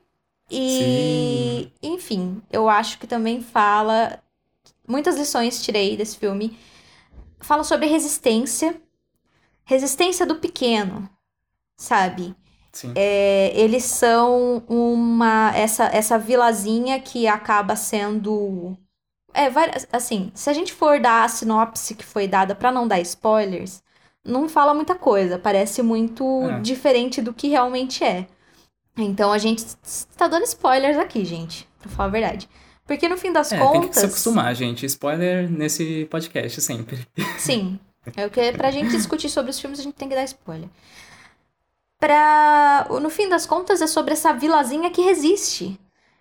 [0.50, 4.18] E, enfim, eu acho que também fala.
[4.88, 6.58] Muitas lições tirei desse filme.
[7.40, 8.80] Fala sobre resistência.
[9.64, 11.08] Resistência do pequeno,
[11.76, 12.34] sabe?
[12.72, 12.92] Sim.
[12.96, 18.76] É, eles são uma essa essa vilazinha que acaba sendo
[19.34, 22.88] é várias- assim se a gente for dar a sinopse que foi dada pra não
[22.88, 23.82] dar spoilers
[24.24, 26.60] não fala muita coisa parece muito É.
[26.60, 28.26] diferente do que realmente é
[28.96, 32.48] então a gente está dando spoilers aqui gente pra falar a verdade
[32.86, 34.84] porque no fim das É, tem que se contas acostumar, gente.
[34.84, 37.06] Spoiler nesse podcast sempre.
[37.38, 37.78] Sim.
[38.16, 40.68] É o que pra gente discutir sobre os filmes, a gente tem que dar spoiler.
[42.02, 42.84] Pra...
[43.00, 45.78] No fim das contas, é sobre essa vilazinha que resiste.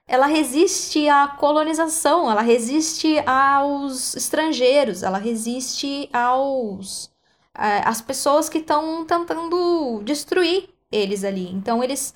[0.07, 7.09] Ela resiste à colonização, ela resiste aos estrangeiros, ela resiste aos
[7.53, 11.49] a- às pessoas que estão tentando destruir eles ali.
[11.51, 12.13] Então eles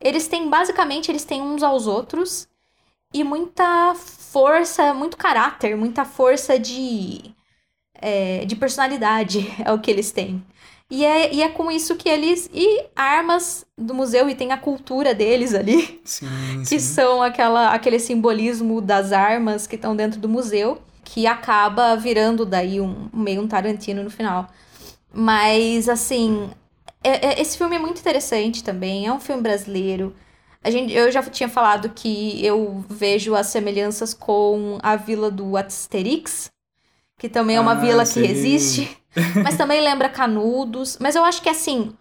[0.00, 2.48] eles têm basicamente eles têm uns aos outros
[3.14, 7.34] e muita força, muito caráter, muita força de
[7.94, 10.44] é, de personalidade é o que eles têm.
[10.94, 12.50] E é, e é com isso que eles.
[12.52, 16.26] E armas do museu, e tem a cultura deles ali, Sim,
[16.68, 16.78] que sim.
[16.78, 22.78] são aquela, aquele simbolismo das armas que estão dentro do museu, que acaba virando daí
[22.78, 24.48] um, meio um Tarantino no final.
[25.12, 26.50] Mas, assim,
[27.02, 30.14] é- é- esse filme é muito interessante também, é um filme brasileiro.
[30.62, 35.56] A gente, eu já tinha falado que eu vejo as semelhanças com a vila do
[35.56, 36.50] Asterix,
[37.22, 38.26] que também é uma Ah, vila que sim.
[38.26, 38.98] resiste,
[39.44, 40.98] mas também lembra Canudos.
[41.00, 41.94] Mas eu acho que assim,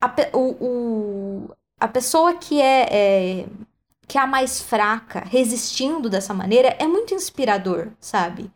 [0.00, 0.56] a, pe- o,
[1.48, 1.50] o-
[1.80, 2.88] a pessoa que é,
[3.42, 3.46] é-
[4.08, 8.50] que é a mais fraca, resistindo dessa maneira, é muito inspirador, sabe?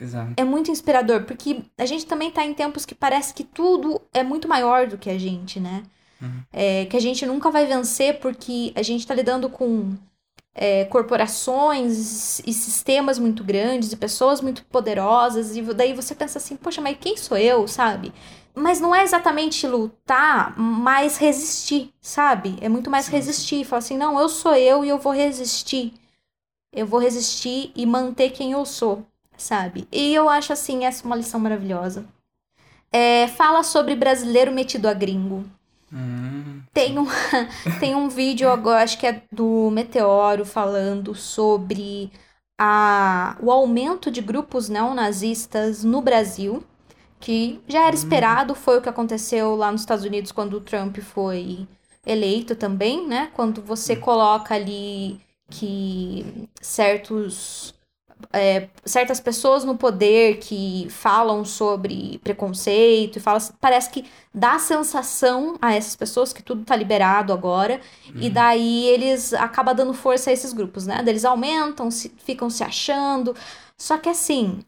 [0.00, 0.32] Exato.
[0.36, 4.22] É muito inspirador, porque a gente também tá em tempos que parece que tudo é
[4.22, 5.82] muito maior do que a gente, né?
[6.52, 9.94] É, que a gente nunca vai vencer porque a gente tá lidando com
[10.54, 16.56] é, corporações e sistemas muito grandes e pessoas muito poderosas, e daí você pensa assim,
[16.56, 18.12] poxa, mas quem sou eu, sabe?
[18.54, 22.56] Mas não é exatamente lutar, mas resistir, sabe?
[22.60, 23.64] É muito mais Sim, resistir.
[23.64, 25.94] Falar assim, não, eu sou eu e eu vou resistir.
[26.70, 29.06] Eu vou resistir e manter quem eu sou,
[29.38, 29.88] sabe?
[29.90, 32.04] E eu acho, assim, essa uma lição maravilhosa.
[32.90, 35.44] É, fala sobre brasileiro metido a gringo.
[35.92, 37.06] Hum, Tem um,
[37.80, 42.10] tem um vídeo agora, acho que é do Meteoro, falando sobre
[42.58, 46.64] a, o aumento de grupos neonazistas no Brasil,
[47.20, 50.98] que já era esperado, foi o que aconteceu lá nos Estados Unidos quando o Trump
[50.98, 51.66] foi
[52.06, 53.30] eleito também, né?
[53.34, 57.74] Quando você coloca ali que certos
[58.32, 64.04] é, certas pessoas no poder que falam sobre preconceito e fala, parece que
[64.34, 67.80] dá sensação a essas pessoas que tudo tá liberado agora
[68.14, 71.02] e daí eles acabam dando força a esses grupos, né?
[71.06, 73.34] Eles aumentam, se, ficam se achando.
[73.76, 74.62] Só que assim,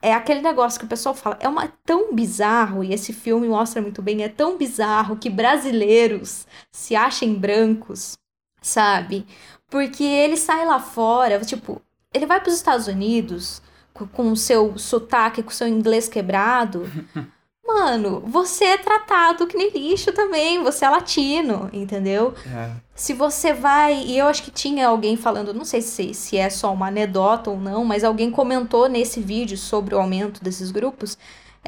[0.00, 3.48] é aquele negócio que o pessoal fala, é uma é tão bizarro e esse filme
[3.48, 8.16] mostra muito bem, é tão bizarro que brasileiros se achem brancos,
[8.62, 9.26] sabe?
[9.68, 11.82] Porque ele sai lá fora, tipo,
[12.14, 13.60] ele vai para os Estados Unidos
[13.92, 16.90] co- com o seu sotaque, com o seu inglês quebrado.
[17.66, 22.34] mano, você é tratado que nem lixo também, você é latino, entendeu?
[22.46, 22.70] É.
[22.94, 24.02] Se você vai.
[24.04, 27.50] E eu acho que tinha alguém falando, não sei se, se é só uma anedota
[27.50, 31.18] ou não, mas alguém comentou nesse vídeo sobre o aumento desses grupos.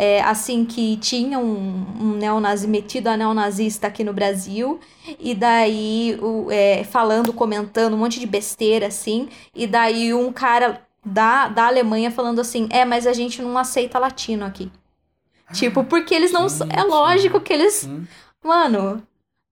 [0.03, 4.81] É, assim que tinha um, um neonazi metido a neonazista aqui no Brasil,
[5.19, 10.81] e daí o, é, falando, comentando um monte de besteira assim, e daí um cara
[11.05, 14.73] da, da Alemanha falando assim: é, mas a gente não aceita latino aqui.
[15.53, 16.47] Tipo, porque eles não.
[16.71, 17.85] É lógico que eles.
[17.85, 18.07] Hum.
[18.43, 19.03] Mano,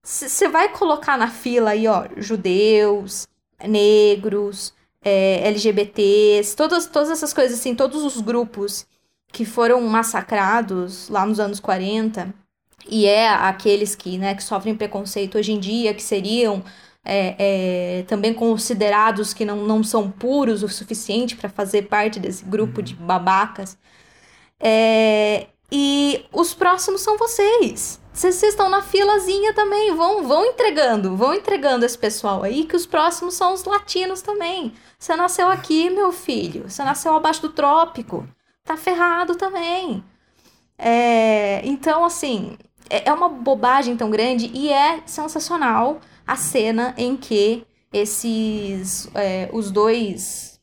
[0.01, 3.27] você vai colocar na fila aí, ó, judeus,
[3.67, 8.87] negros, é, LGBTs, todas, todas essas coisas assim, todos os grupos
[9.31, 12.33] que foram massacrados lá nos anos 40,
[12.87, 16.63] e é aqueles que, né, que sofrem preconceito hoje em dia, que seriam
[17.05, 17.35] é,
[17.99, 22.81] é, também considerados que não, não são puros o suficiente para fazer parte desse grupo
[22.81, 23.77] de babacas.
[24.59, 27.99] É, e os próximos são vocês.
[28.11, 32.85] Vocês estão na filazinha também, vão, vão entregando, vão entregando esse pessoal aí, que os
[32.85, 34.73] próximos são os latinos também.
[34.97, 38.27] Você nasceu aqui, meu filho, você nasceu abaixo do trópico,
[38.69, 40.03] tá ferrado também.
[40.77, 42.57] É, então, assim,
[42.89, 49.49] é é uma bobagem tão grande e é sensacional a cena em que esses, é,
[49.51, 50.59] os dois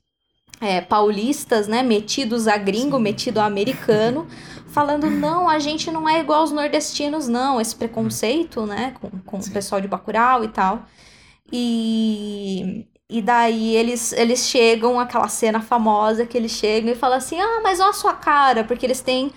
[0.61, 4.27] é, paulistas, né, metidos a gringo, metido a americano,
[4.69, 9.39] falando, não, a gente não é igual aos nordestinos, não, esse preconceito, né, com, com
[9.39, 10.85] o pessoal de Bacurau e tal.
[11.53, 17.41] E, e daí eles, eles chegam, aquela cena famosa que eles chegam e falam assim,
[17.41, 19.33] ah, mas olha a sua cara, porque eles têm,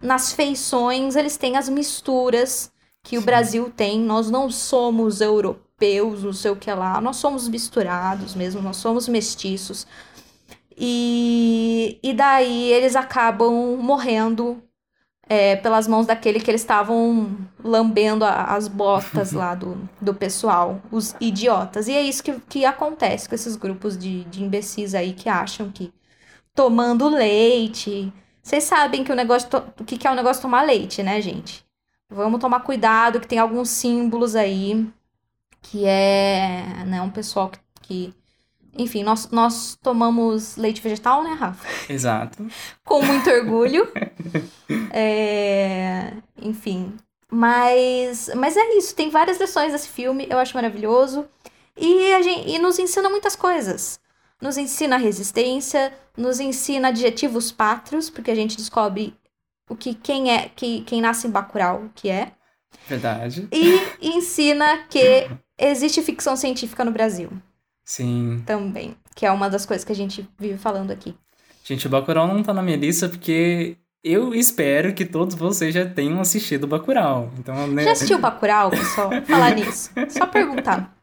[0.00, 2.70] nas feições, eles têm as misturas
[3.02, 7.48] que o Brasil tem, nós não somos europeus, não sei o que lá, nós somos
[7.48, 9.86] misturados mesmo, nós somos mestiços.
[10.76, 14.62] E, e daí eles acabam morrendo
[15.28, 20.80] é, pelas mãos daquele que eles estavam lambendo a- as botas lá do, do pessoal,
[20.90, 21.88] os idiotas.
[21.88, 25.70] E é isso que, que acontece com esses grupos de, de imbecis aí que acham
[25.70, 25.92] que
[26.54, 28.12] tomando leite.
[28.42, 29.48] Vocês sabem que o negócio.
[29.80, 31.64] O que, que é o negócio tomar leite, né, gente?
[32.10, 34.86] Vamos tomar cuidado, que tem alguns símbolos aí
[35.62, 37.58] que é né, um pessoal que.
[37.82, 38.14] que-
[38.76, 41.92] enfim, nós, nós tomamos leite vegetal, né, Rafa?
[41.92, 42.44] Exato.
[42.84, 43.90] com muito orgulho.
[44.96, 46.96] É, enfim.
[47.30, 51.28] Mas, mas é isso, tem várias lições desse filme, eu acho maravilhoso.
[51.76, 54.00] E, a gente, e nos ensina muitas coisas.
[54.40, 59.14] Nos ensina resistência, nos ensina adjetivos pátrios, porque a gente descobre
[59.68, 62.32] o que quem é, que, quem nasce em Bacurau, que é.
[62.86, 63.48] Verdade.
[63.52, 67.30] E ensina que existe ficção científica no Brasil
[67.84, 68.42] Sim.
[68.46, 71.14] também, que é uma das coisas que a gente vive falando aqui.
[71.64, 75.86] Gente, o Bacurau não tá na minha lista porque eu espero que todos vocês já
[75.86, 77.32] tenham assistido o Bacurau.
[77.38, 77.84] Então, né?
[77.84, 79.10] Já assistiu Bacurau, pessoal?
[79.24, 79.90] Falar nisso.
[80.10, 80.94] Só perguntar.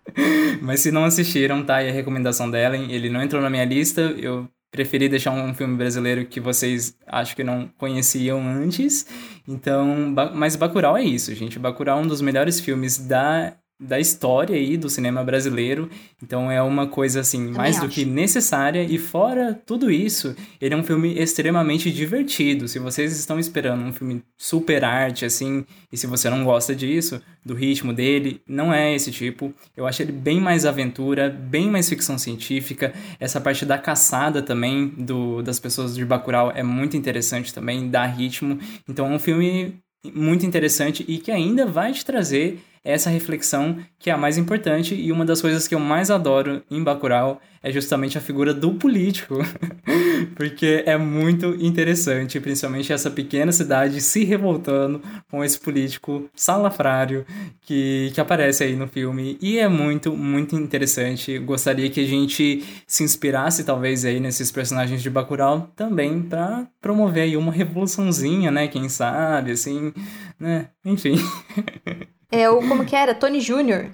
[0.61, 2.77] Mas se não assistiram, tá aí a recomendação dela.
[2.77, 4.01] Ele não entrou na minha lista.
[4.01, 9.07] Eu preferi deixar um filme brasileiro que vocês acho que não conheciam antes.
[9.47, 11.57] Então, mas Bacurau é isso, gente.
[11.57, 15.89] Bacurau é um dos melhores filmes da da história aí do cinema brasileiro.
[16.21, 17.95] Então é uma coisa assim mais do acho.
[17.95, 22.67] que necessária e fora tudo isso, ele é um filme extremamente divertido.
[22.67, 27.19] Se vocês estão esperando um filme super arte assim, e se você não gosta disso,
[27.43, 29.51] do ritmo dele, não é esse tipo.
[29.75, 32.93] Eu acho ele bem mais aventura, bem mais ficção científica.
[33.19, 38.05] Essa parte da caçada também do, das pessoas de Bacurau é muito interessante também, dá
[38.05, 38.59] ritmo.
[38.87, 39.81] Então é um filme
[40.13, 44.95] muito interessante e que ainda vai te trazer essa reflexão que é a mais importante
[44.95, 48.73] e uma das coisas que eu mais adoro em Bacurau é justamente a figura do
[48.73, 49.37] político,
[50.35, 57.23] porque é muito interessante, principalmente essa pequena cidade se revoltando com esse político salafrário
[57.61, 61.37] que, que aparece aí no filme e é muito, muito interessante.
[61.37, 67.23] Gostaria que a gente se inspirasse talvez aí nesses personagens de Bacurau também para promover
[67.23, 69.93] aí uma revoluçãozinha, né, quem sabe, assim,
[70.39, 71.15] né, enfim.
[72.31, 73.13] É o, como que era?
[73.13, 73.91] Tony Jr.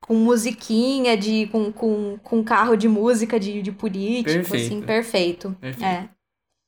[0.00, 1.48] Com musiquinha de.
[1.48, 4.64] com, com, com carro de música de, de político, Perfeito.
[4.64, 5.56] assim, perfeito.
[5.60, 5.84] Perfeito.
[5.84, 6.08] É.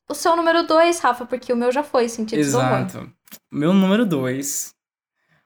[0.08, 2.34] O seu número dois, Rafa, porque o meu já foi, do Humor.
[2.36, 3.12] Exato.
[3.50, 4.74] Meu número dois.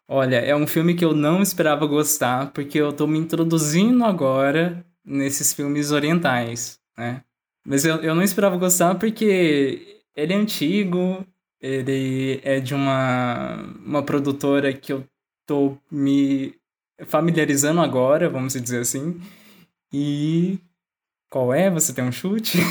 [0.09, 4.85] Olha, é um filme que eu não esperava gostar, porque eu tô me introduzindo agora
[5.05, 7.23] nesses filmes orientais, né?
[7.67, 11.27] Mas eu, eu não esperava gostar porque ele é antigo,
[11.61, 15.05] ele é de uma, uma produtora que eu
[15.47, 16.55] tô me
[17.07, 19.21] familiarizando agora, vamos dizer assim.
[19.93, 20.59] E
[21.31, 21.71] qual é?
[21.71, 22.59] Você tem um chute?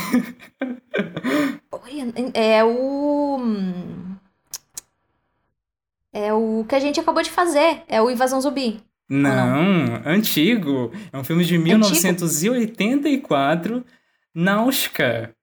[2.33, 3.37] É o.
[6.11, 7.83] É o que a gente acabou de fazer.
[7.87, 8.81] É o Invasão Zumbi.
[9.09, 10.91] Não, antigo.
[11.11, 13.83] É um filme de 1984,
[14.33, 15.35] Náusica.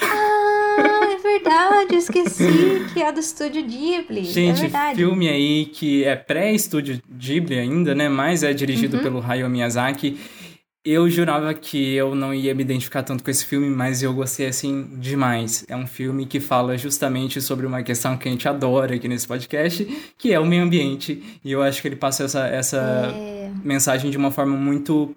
[0.00, 4.20] Ah, verdade, eu esqueci que é do estúdio Ghibli.
[4.20, 4.96] é Gente, verdade.
[4.96, 8.08] filme aí que é pré-estúdio Ghibli ainda, né?
[8.08, 9.02] Mas é dirigido Uhum.
[9.02, 10.18] pelo Hayao Miyazaki.
[10.84, 14.46] Eu jurava que eu não ia me identificar tanto com esse filme, mas eu gostei
[14.46, 15.64] assim demais.
[15.68, 19.26] É um filme que fala justamente sobre uma questão que a gente adora aqui nesse
[19.26, 19.84] podcast,
[20.16, 21.22] que é o meio ambiente.
[21.44, 22.78] E eu acho que ele passa essa, essa
[23.14, 25.14] É, mensagem de uma forma muito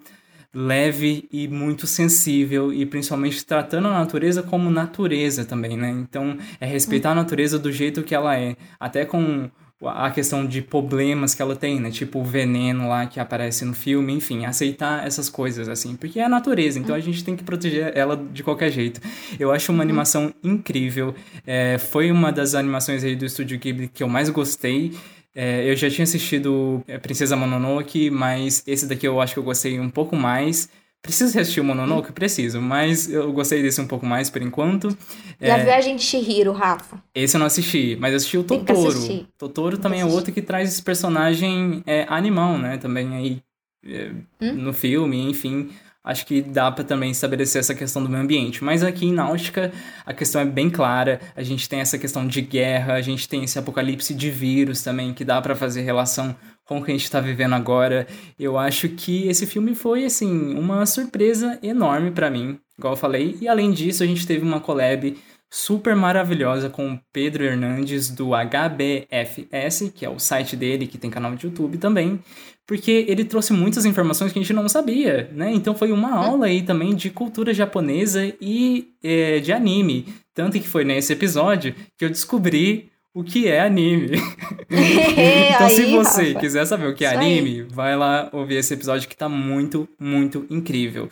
[0.54, 5.90] leve e muito sensível e principalmente tratando a natureza como natureza também, né?
[5.90, 9.50] Então, é respeitar a natureza do jeito que ela é, até com
[9.84, 11.90] a questão de problemas que ela tem, né?
[11.90, 16.24] Tipo o veneno lá que aparece no filme, enfim, aceitar essas coisas assim, porque é
[16.24, 19.00] a natureza, então a gente tem que proteger ela de qualquer jeito.
[19.38, 21.14] Eu acho uma animação incrível,
[21.46, 24.92] é, foi uma das animações aí do Estúdio Ghibli que eu mais gostei.
[25.34, 29.44] É, eu já tinha assistido é, Princesa Mononoke, mas esse daqui eu acho que eu
[29.44, 30.68] gostei um pouco mais.
[31.00, 32.12] Preciso assistir o Mononoke?
[32.12, 34.96] Preciso, mas eu gostei desse um pouco mais por enquanto.
[35.40, 37.02] E a Viagem de Chihiro, Rafa?
[37.12, 39.26] Esse eu não assisti, mas eu assisti o Totoro.
[39.36, 42.76] Totoro também é outro que traz esse personagem é, animal, né?
[42.78, 43.42] Também aí
[43.84, 44.52] é, Hum?
[44.52, 45.70] no filme, enfim.
[46.04, 48.64] Acho que dá pra também estabelecer essa questão do meio ambiente.
[48.64, 49.72] Mas aqui em Náutica,
[50.04, 51.20] a questão é bem clara.
[51.36, 55.14] A gente tem essa questão de guerra, a gente tem esse apocalipse de vírus também,
[55.14, 56.34] que dá pra fazer relação
[56.64, 58.06] com o que a gente tá vivendo agora.
[58.36, 63.36] Eu acho que esse filme foi, assim, uma surpresa enorme pra mim, igual eu falei.
[63.40, 65.16] E além disso, a gente teve uma collab
[65.54, 71.10] super maravilhosa com o Pedro Hernandes do HBFS, que é o site dele, que tem
[71.10, 72.18] canal de YouTube também,
[72.66, 75.52] porque ele trouxe muitas informações que a gente não sabia, né?
[75.52, 80.06] Então foi uma aula aí também de cultura japonesa e é, de anime.
[80.34, 84.12] Tanto que foi nesse episódio que eu descobri o que é anime.
[84.72, 86.40] então, se Aí, você Rafa.
[86.40, 87.38] quiser saber o que é Isso aí.
[87.38, 91.10] anime, vai lá ouvir esse episódio que tá muito, muito incrível.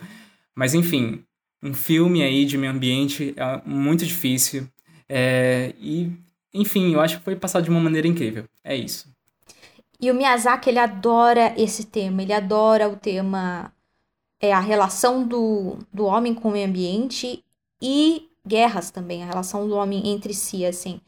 [0.56, 1.22] Mas enfim,
[1.62, 4.66] um filme aí de meio ambiente é muito difícil.
[5.08, 6.10] É, e,
[6.54, 8.44] enfim, eu acho que foi passado de uma maneira incrível.
[8.64, 9.08] É isso.
[10.00, 12.22] E o Miyazaki, ele adora esse tema.
[12.22, 13.72] Ele adora o tema...
[14.42, 17.44] É a relação do, do homem com o meio ambiente
[17.82, 19.22] e guerras também.
[19.22, 20.98] A relação do homem entre si, assim.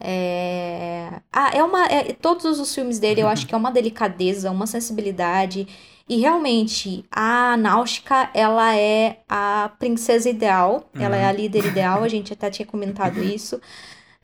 [0.00, 1.20] É...
[1.32, 1.86] Ah, é uma...
[1.86, 5.68] é- todos os filmes dele, eu acho que é uma delicadeza, uma sensibilidade...
[6.08, 12.08] E realmente, a Náusica, ela é a princesa ideal, ela é a líder ideal, a
[12.08, 13.60] gente até tinha comentado isso.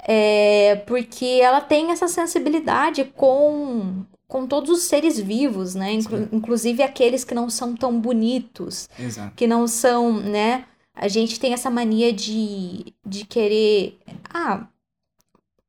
[0.07, 5.93] É, porque ela tem essa sensibilidade com, com todos os seres vivos, né?
[5.93, 9.35] Inclu- inclusive aqueles que não são tão bonitos, Exato.
[9.35, 10.65] que não são, né?
[10.95, 13.99] A gente tem essa mania de, de querer,
[14.33, 14.67] ah,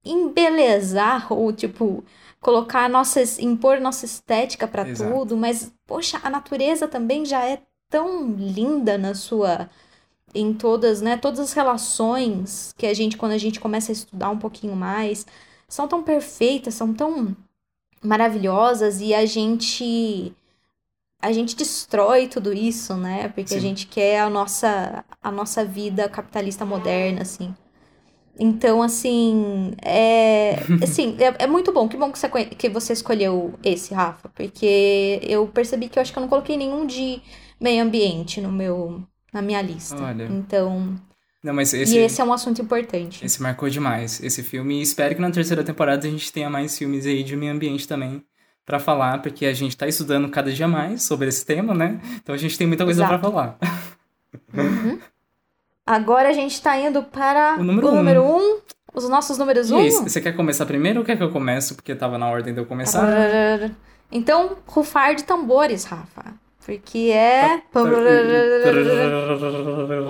[0.03, 2.03] embelezar ou, tipo,
[2.39, 8.31] colocar nossas, impor nossa estética para tudo, mas, poxa, a natureza também já é tão
[8.31, 9.69] linda na sua,
[10.33, 14.29] em todas, né, todas as relações que a gente, quando a gente começa a estudar
[14.29, 15.25] um pouquinho mais,
[15.67, 17.35] são tão perfeitas, são tão
[18.01, 20.33] maravilhosas e a gente
[21.21, 23.27] a gente destrói tudo isso, né?
[23.29, 23.59] Porque a Sim.
[23.59, 27.53] gente quer a nossa a nossa vida capitalista moderna, assim.
[28.39, 31.87] Então, assim, é, assim, é, é muito bom.
[31.89, 36.13] Que bom que você, que você escolheu esse, Rafa, porque eu percebi que eu acho
[36.13, 37.21] que eu não coloquei nenhum de
[37.59, 40.01] meio ambiente no meu, na minha lista.
[40.01, 40.25] Olha.
[40.31, 40.95] Então,
[41.43, 43.23] Não, mas e esse, esse é um assunto importante.
[43.25, 44.79] esse marcou demais, esse filme.
[44.79, 47.85] E espero que na terceira temporada a gente tenha mais filmes aí de meio ambiente
[47.87, 48.23] também
[48.65, 51.99] pra falar, porque a gente tá estudando cada dia mais sobre esse tema, né?
[52.21, 53.31] Então a gente tem muita coisa pra Exato.
[53.31, 53.57] falar.
[55.89, 57.95] Agora a gente tá indo para O número um.
[57.95, 58.59] número um,
[58.93, 59.79] os nossos números um.
[59.81, 61.73] Isso, você quer começar primeiro ou quer que eu comece?
[61.73, 63.01] Porque tava na ordem de eu começar.
[64.11, 66.35] Então, rufar de tambores, Rafa.
[66.63, 67.63] Porque é.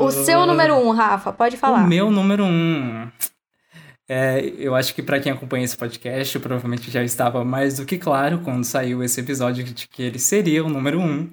[0.02, 1.86] O seu número um, Rafa, pode falar.
[1.86, 3.08] O meu número um.
[4.10, 7.98] É, eu acho que pra quem acompanha esse podcast, provavelmente já estava mais do que
[7.98, 11.30] claro quando saiu esse episódio de que ele seria o número um.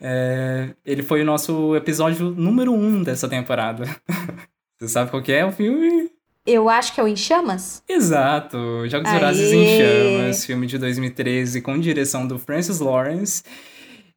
[0.00, 3.84] É, ele foi o nosso episódio número um dessa temporada.
[4.78, 6.10] Você sabe qual que é o filme?
[6.46, 7.82] Eu acho que é o Em Chamas?
[7.88, 9.18] Exato, Jogos Aê!
[9.18, 13.42] Vorazes em Chamas, filme de 2013 com direção do Francis Lawrence.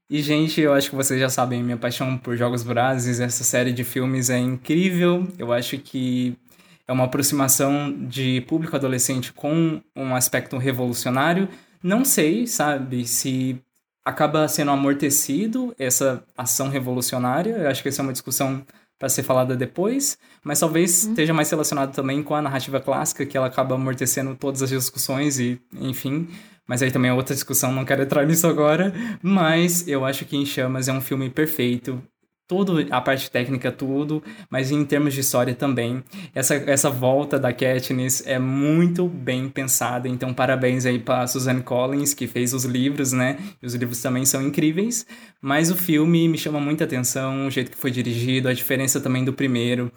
[0.10, 3.72] E, gente, eu acho que vocês já sabem minha paixão por Jogos Vorazes, essa série
[3.72, 5.28] de filmes é incrível.
[5.38, 6.36] Eu acho que
[6.88, 11.48] é uma aproximação de público adolescente com um aspecto revolucionário.
[11.82, 13.62] Não sei, sabe, se
[14.10, 17.51] acaba sendo amortecido essa ação revolucionária.
[17.51, 18.66] Eu acho que essa é uma discussão
[18.97, 21.12] para ser falada depois, mas talvez uhum.
[21.12, 25.39] esteja mais relacionado também com a narrativa clássica, que ela acaba amortecendo todas as discussões
[25.39, 26.28] e, enfim.
[26.68, 28.93] Mas aí também é outra discussão, não quero entrar nisso agora.
[29.24, 32.03] Mas eu acho que Em Chamas é um filme perfeito
[32.50, 36.04] tudo, a parte técnica, tudo, mas em termos de história também.
[36.34, 42.16] Essa, essa volta da Katniss é muito bem pensada, então parabéns aí para Suzanne Collins,
[42.16, 43.38] que fez os livros, né?
[43.62, 45.06] E os livros também são incríveis,
[45.39, 49.24] mas o filme me chama muita atenção, o jeito que foi dirigido, a diferença também
[49.24, 49.91] do primeiro.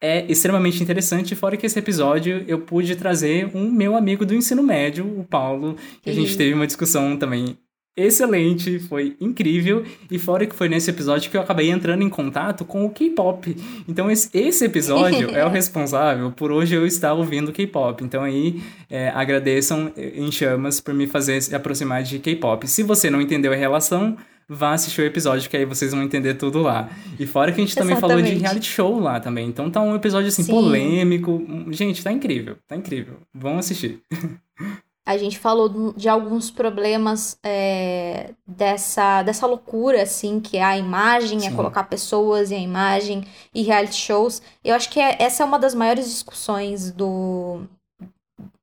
[0.00, 4.62] É extremamente interessante, fora que esse episódio eu pude trazer um meu amigo do ensino
[4.62, 5.76] médio, o Paulo,
[6.06, 7.56] e a gente teve uma discussão também
[7.96, 9.84] excelente, foi incrível.
[10.10, 13.56] E fora que foi nesse episódio que eu acabei entrando em contato com o K-pop.
[13.88, 18.02] Então esse, episódio é o responsável por hoje eu estar ouvindo K-pop.
[18.04, 22.66] Então aí é, agradeçam em chamas por me fazer se aproximar de K-pop.
[22.68, 24.16] Se você não entendeu a relação,
[24.48, 26.90] vá assistir o episódio, que aí vocês vão entender tudo lá.
[27.18, 28.22] E fora que a gente também Exatamente.
[28.22, 29.48] falou de reality show lá também.
[29.48, 30.52] Então tá um episódio assim, Sim.
[30.52, 31.42] polêmico.
[31.70, 33.18] Gente, tá incrível, tá incrível.
[33.34, 34.00] Vão assistir.
[35.04, 41.38] A gente falou de alguns problemas é, dessa, dessa loucura, assim, que é a imagem,
[41.38, 41.46] é Sim.
[41.48, 44.40] é colocar pessoas e a imagem e reality shows.
[44.62, 47.62] Eu acho que é, essa é uma das maiores discussões do,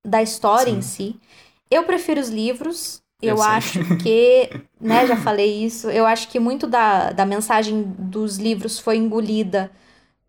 [0.05, 0.77] da história Sim.
[0.77, 1.19] em si.
[1.69, 3.01] Eu prefiro os livros.
[3.21, 7.83] Eu, eu acho que, né, já falei isso, eu acho que muito da, da mensagem
[7.83, 9.69] dos livros foi engolida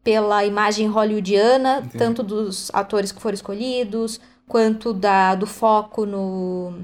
[0.02, 1.98] pela imagem hollywoodiana, Entendi.
[1.98, 4.20] tanto dos atores que foram escolhidos,
[4.50, 6.74] quanto da, do foco no,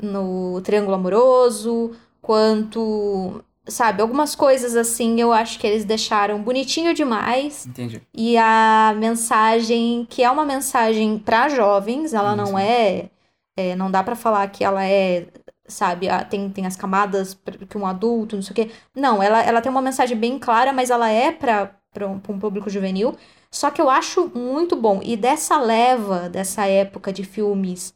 [0.00, 3.42] no triângulo amoroso, quanto.
[3.66, 7.64] Sabe, algumas coisas assim eu acho que eles deixaram bonitinho demais.
[7.64, 8.02] Entendi.
[8.12, 13.08] E a mensagem, que é uma mensagem para jovens, ela não é,
[13.56, 13.74] é.
[13.74, 15.28] Não dá para falar que ela é
[15.66, 17.38] sabe, tem, tem as camadas
[17.70, 18.70] que um adulto, não sei o quê.
[18.94, 21.70] Não, ela, ela tem uma mensagem bem clara, mas ela é para
[22.02, 23.16] um, um público juvenil.
[23.52, 25.00] Só que eu acho muito bom.
[25.04, 27.94] E dessa leva, dessa época de filmes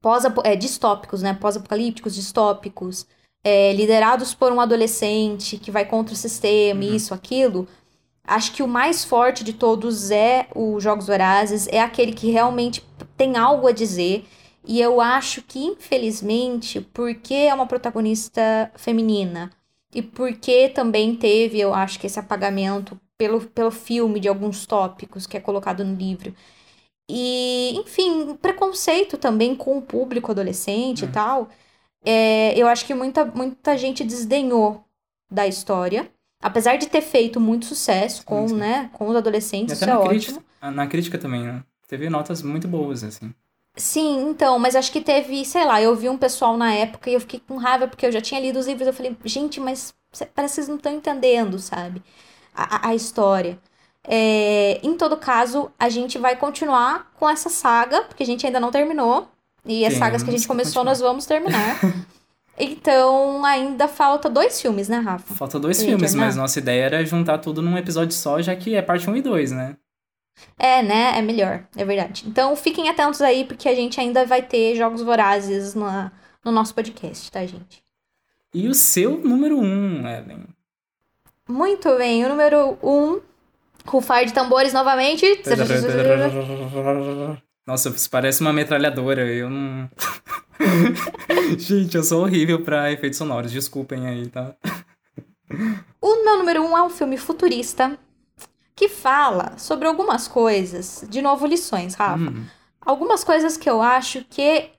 [0.00, 1.34] pós é, distópicos, né?
[1.34, 3.06] Pós-apocalípticos, distópicos,
[3.44, 6.94] é, liderados por um adolescente que vai contra o sistema, uhum.
[6.94, 7.68] isso, aquilo.
[8.26, 12.82] Acho que o mais forte de todos é o Jogos Vorazes, é aquele que realmente
[13.16, 14.24] tem algo a dizer.
[14.66, 19.50] E eu acho que, infelizmente, porque é uma protagonista feminina
[19.94, 25.26] e porque também teve, eu acho que esse apagamento pelo, pelo filme de alguns tópicos
[25.26, 26.34] que é colocado no livro.
[27.08, 31.10] E, enfim, preconceito também com o público adolescente e é.
[31.10, 31.48] tal.
[32.04, 34.84] É, eu acho que muita, muita gente desdenhou
[35.30, 36.10] da história.
[36.42, 38.60] Apesar de ter feito muito sucesso com, sim, sim.
[38.60, 40.10] Né, com os adolescentes, isso é ótimo.
[40.10, 41.62] Crítica, na crítica também, né?
[41.88, 43.32] Teve notas muito boas, assim.
[43.76, 47.14] Sim, então, mas acho que teve, sei lá, eu vi um pessoal na época e
[47.14, 48.86] eu fiquei com raiva porque eu já tinha lido os livros.
[48.86, 49.94] Eu falei, gente, mas
[50.34, 52.02] parece que vocês não estão entendendo, sabe?
[52.54, 53.58] A, a história.
[54.06, 58.60] É, em todo caso, a gente vai continuar com essa saga, porque a gente ainda
[58.60, 59.28] não terminou.
[59.64, 60.90] E as sagas que a gente começou, continuar.
[60.92, 61.80] nós vamos terminar.
[62.58, 65.34] então, ainda falta dois filmes, né, Rafa?
[65.34, 68.82] Falta dois filmes, mas nossa ideia era juntar tudo num episódio só, já que é
[68.82, 69.76] parte 1 e 2, né?
[70.58, 71.18] É, né?
[71.18, 72.24] É melhor, é verdade.
[72.26, 76.12] Então, fiquem atentos aí, porque a gente ainda vai ter jogos vorazes na,
[76.44, 77.82] no nosso podcast, tá, gente?
[78.52, 80.53] E o seu número 1, um, Ellen?
[81.48, 83.20] Muito bem, o número 1, um,
[83.84, 85.24] rufar de tambores novamente.
[87.66, 89.88] Nossa, isso parece uma metralhadora, eu não...
[91.58, 94.54] Gente, eu sou horrível para efeitos sonoros, desculpem aí, tá?
[96.00, 97.98] O meu número 1 um é um filme futurista
[98.74, 102.30] que fala sobre algumas coisas, de novo lições, Rafa.
[102.30, 102.44] Hum.
[102.80, 104.70] Algumas coisas que eu acho que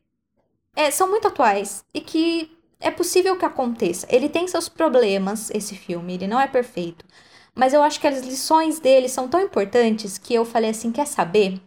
[0.75, 4.07] é, são muito atuais e que é possível que aconteça.
[4.09, 7.05] Ele tem seus problemas, esse filme, ele não é perfeito.
[7.53, 11.07] Mas eu acho que as lições dele são tão importantes que eu falei assim: quer
[11.07, 11.59] saber?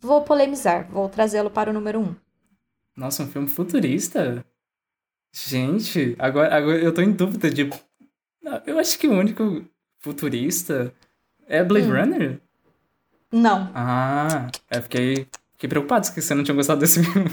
[0.00, 2.14] Vou polemizar, vou trazê-lo para o número um.
[2.96, 4.44] Nossa, um filme futurista?
[5.32, 7.68] Gente, agora, agora eu tô em dúvida de.
[8.64, 9.64] Eu acho que o único
[9.98, 10.94] futurista
[11.46, 11.94] é Blade hum.
[11.94, 12.40] Runner?
[13.32, 13.70] Não.
[13.74, 17.30] Ah, é, fiquei, fiquei preocupado que você não tinha gostado desse filme.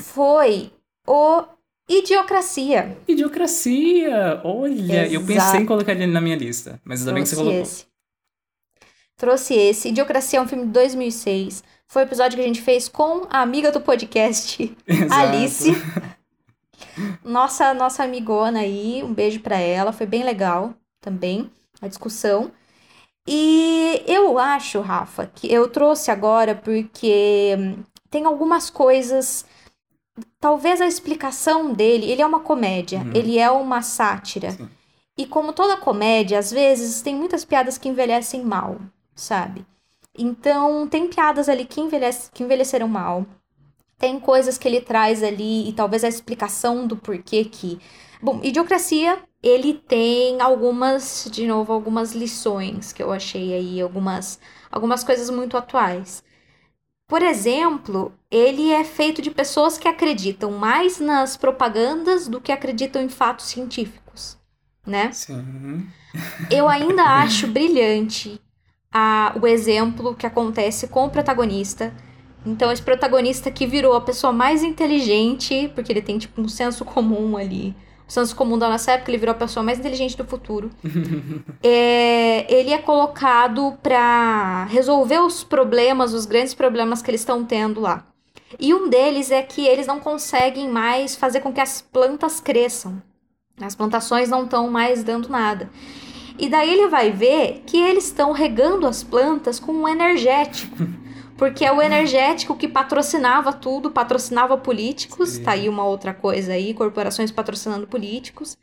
[0.00, 0.72] Foi
[1.06, 1.44] o
[1.88, 2.98] Idiocracia.
[3.06, 4.40] Idiocracia!
[4.44, 5.14] Olha, Exato.
[5.14, 7.60] eu pensei em colocar ele na minha lista, mas ainda bem que você colocou.
[7.60, 7.86] Esse.
[9.16, 9.88] Trouxe esse.
[9.88, 11.62] Idiocracia é um filme de 2006.
[11.86, 15.14] Foi o episódio que a gente fez com a amiga do podcast, Exato.
[15.14, 15.70] Alice.
[17.24, 22.50] Nossa, nossa amigona aí, um beijo para ela, foi bem legal também a discussão.
[23.26, 27.56] E eu acho, Rafa, que eu trouxe agora porque
[28.10, 29.44] tem algumas coisas
[30.46, 33.10] talvez a explicação dele, ele é uma comédia, uhum.
[33.12, 34.52] ele é uma sátira.
[34.52, 34.68] Sim.
[35.18, 38.78] E como toda comédia, às vezes tem muitas piadas que envelhecem mal,
[39.12, 39.66] sabe?
[40.16, 43.26] Então, tem piadas ali que, envelhece, que envelheceram mal.
[43.98, 47.80] Tem coisas que ele traz ali e talvez a explicação do porquê que.
[48.22, 54.38] Bom, Idiocracia, ele tem algumas, de novo, algumas lições que eu achei aí, algumas,
[54.70, 56.22] algumas coisas muito atuais.
[57.08, 63.00] Por exemplo, ele é feito de pessoas que acreditam mais nas propagandas do que acreditam
[63.00, 64.36] em fatos científicos,
[64.84, 65.12] né?
[65.12, 65.86] Sim.
[66.50, 68.40] Eu ainda acho brilhante
[68.92, 71.94] a, o exemplo que acontece com o protagonista.
[72.44, 76.84] Então, esse protagonista que virou a pessoa mais inteligente, porque ele tem tipo um senso
[76.84, 77.74] comum ali.
[78.08, 80.70] O senso comum da nossa época, ele virou a pessoa mais inteligente do futuro.
[81.62, 87.80] é, ele é colocado para resolver os problemas, os grandes problemas que eles estão tendo
[87.80, 88.06] lá.
[88.60, 93.02] E um deles é que eles não conseguem mais fazer com que as plantas cresçam.
[93.60, 95.68] As plantações não estão mais dando nada.
[96.38, 100.76] E daí ele vai ver que eles estão regando as plantas com um energético.
[101.36, 105.30] Porque é o energético que patrocinava tudo, patrocinava políticos.
[105.30, 105.42] Sim.
[105.42, 108.56] Tá aí uma outra coisa aí, corporações patrocinando políticos.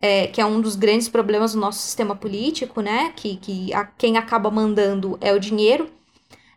[0.00, 3.12] É, que é um dos grandes problemas do nosso sistema político, né?
[3.14, 5.88] Que, que a, quem acaba mandando é o dinheiro.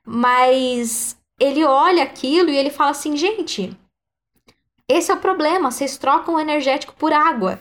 [0.03, 3.77] Mas ele olha aquilo e ele fala assim, gente,
[4.87, 7.59] esse é o problema, vocês trocam o energético por água.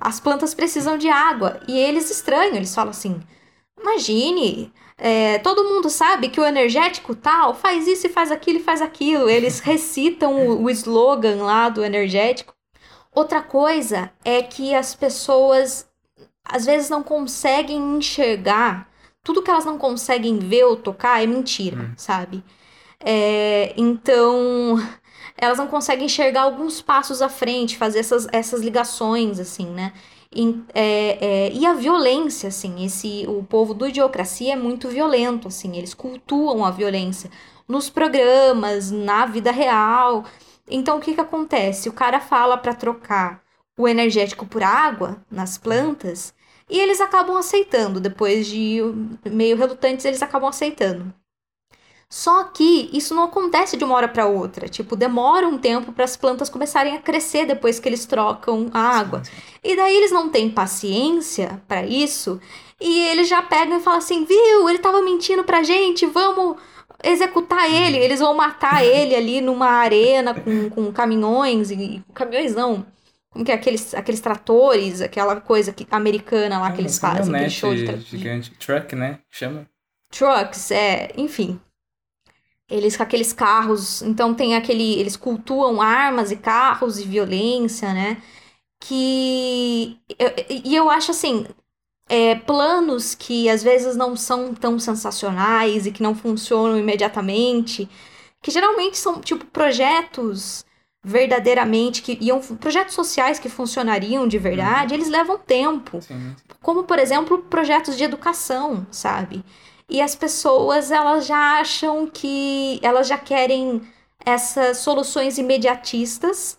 [0.00, 1.60] As plantas precisam de água.
[1.68, 3.20] E eles estranham, eles falam assim:
[3.78, 8.62] imagine, é, todo mundo sabe que o energético tal faz isso e faz aquilo e
[8.62, 9.28] faz aquilo.
[9.28, 12.54] Eles recitam o, o slogan lá do energético.
[13.14, 15.86] Outra coisa é que as pessoas
[16.44, 18.88] às vezes não conseguem enxergar.
[19.22, 22.44] Tudo que elas não conseguem ver ou tocar é mentira, sabe?
[23.00, 24.76] É, então,
[25.36, 29.92] elas não conseguem enxergar alguns passos à frente, fazer essas, essas ligações, assim, né?
[30.38, 35.48] E, é, é, e a violência, assim, esse, o povo do Idiocracia é muito violento,
[35.48, 37.30] assim, eles cultuam a violência
[37.66, 40.26] nos programas, na vida real.
[40.70, 41.88] Então, o que que acontece?
[41.88, 43.42] O cara fala para trocar
[43.78, 46.34] o energético por água nas plantas
[46.68, 48.80] e eles acabam aceitando, depois de
[49.24, 51.14] meio relutantes, eles acabam aceitando.
[52.08, 54.68] Só que isso não acontece de uma hora para outra.
[54.68, 58.80] Tipo, demora um tempo para as plantas começarem a crescer depois que eles trocam a
[58.80, 59.22] água.
[59.62, 62.40] E daí eles não têm paciência para isso.
[62.80, 66.56] E eles já pegam e falam assim: viu, ele tava mentindo pra gente, vamos
[67.02, 67.98] executar ele.
[67.98, 72.02] Eles vão matar ele ali numa arena com, com caminhões e.
[72.14, 72.86] Caminhões não.
[73.30, 73.54] Como que é?
[73.56, 77.34] Aqueles, aqueles tratores, aquela coisa que, americana lá que eles fazem.
[77.34, 78.50] Aquele show de tra- gigante.
[78.52, 79.18] Truck, né?
[79.30, 79.66] Chama.
[80.10, 81.60] trucks, é, enfim.
[82.68, 88.20] Eles com aqueles carros, então tem aquele, eles cultuam armas e carros e violência, né?
[88.80, 89.98] Que
[90.64, 91.46] e eu acho assim,
[92.08, 97.88] é, planos que às vezes não são tão sensacionais e que não funcionam imediatamente,
[98.42, 100.64] que geralmente são tipo projetos
[101.04, 106.34] verdadeiramente que iam projetos sociais que funcionariam de verdade, eles levam tempo Sim.
[106.60, 109.44] como por exemplo projetos de educação, sabe?
[109.88, 113.82] E as pessoas elas já acham que elas já querem
[114.24, 116.58] essas soluções imediatistas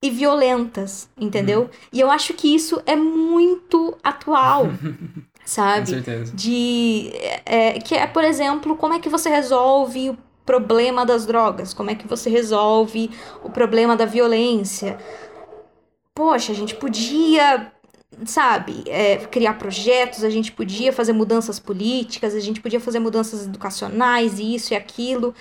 [0.00, 1.68] e violentas, entendeu?
[1.92, 5.88] E eu acho que isso é muito atual, Com sabe?
[5.90, 6.32] certeza.
[6.32, 7.10] De
[7.44, 11.74] é, que é, por exemplo, como é que você resolve o problema das drogas?
[11.74, 13.10] Como é que você resolve
[13.42, 14.98] o problema da violência?
[16.14, 17.72] Poxa, a gente podia
[18.24, 23.44] sabe, é, criar projetos, a gente podia fazer mudanças políticas, a gente podia fazer mudanças
[23.46, 25.34] educacionais, e isso e aquilo.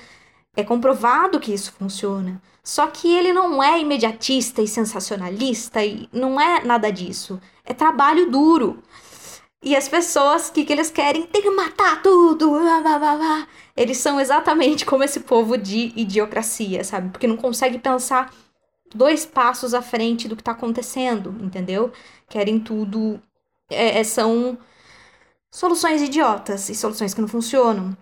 [0.56, 2.42] É comprovado que isso funciona.
[2.64, 7.40] Só que ele não é imediatista e sensacionalista e não é nada disso.
[7.64, 8.84] É trabalho duro.
[9.64, 11.26] E as pessoas, o que, que eles querem?
[11.28, 12.50] Tem que matar tudo.
[12.52, 13.48] blá, blá, blá, blá.
[13.76, 17.10] Eles são exatamente como esse povo de idiocracia, sabe?
[17.10, 18.34] Porque não consegue pensar
[18.96, 21.92] dois passos à frente do que tá acontecendo, entendeu?
[22.30, 23.22] Querem tudo.
[23.70, 24.58] é, é, são
[25.52, 27.96] soluções idiotas e soluções que não funcionam.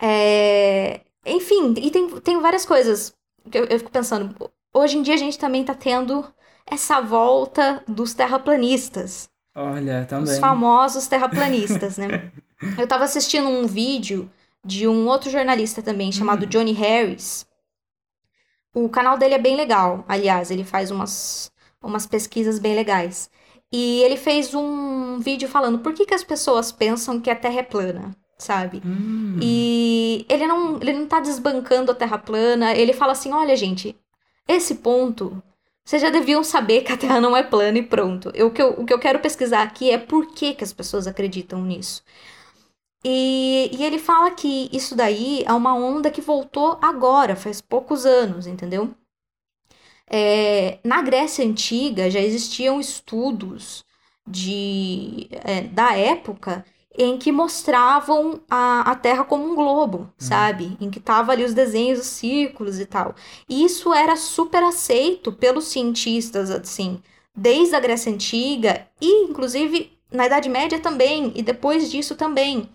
[0.00, 3.14] É, enfim, e tem, tem várias coisas
[3.50, 4.34] que eu, eu fico pensando.
[4.72, 6.24] Hoje em dia a gente também tá tendo
[6.66, 9.28] essa volta dos terraplanistas.
[9.54, 10.40] Olha, Os também.
[10.40, 12.32] famosos terraplanistas, né?
[12.78, 14.30] Eu tava assistindo um vídeo
[14.64, 17.46] de um outro jornalista também, chamado Johnny Harris.
[18.74, 21.50] O canal dele é bem legal, aliás, ele faz umas,
[21.82, 23.30] umas pesquisas bem legais.
[23.72, 27.60] E ele fez um vídeo falando por que, que as pessoas pensam que a Terra
[27.60, 28.82] é plana, sabe?
[28.84, 33.56] Hum, E ele não, ele não tá desbancando a Terra plana, ele fala assim: olha,
[33.56, 33.96] gente,
[34.48, 35.42] esse ponto
[35.84, 38.30] vocês já deviam saber que a Terra não é plana e pronto.
[38.34, 40.72] Eu, o, que eu, o que eu quero pesquisar aqui é por que, que as
[40.72, 42.02] pessoas acreditam nisso.
[43.04, 48.04] E, e ele fala que isso daí é uma onda que voltou agora, faz poucos
[48.04, 48.94] anos, entendeu?
[50.06, 53.84] É, na Grécia Antiga já existiam estudos
[54.26, 56.64] de, é, da época
[56.98, 60.08] em que mostravam a, a Terra como um globo, uhum.
[60.18, 60.76] sabe?
[60.80, 63.14] Em que tava ali os desenhos, os círculos e tal.
[63.48, 67.00] E isso era super aceito pelos cientistas, assim,
[67.34, 72.68] desde a Grécia Antiga e, inclusive, na Idade Média também, e depois disso também.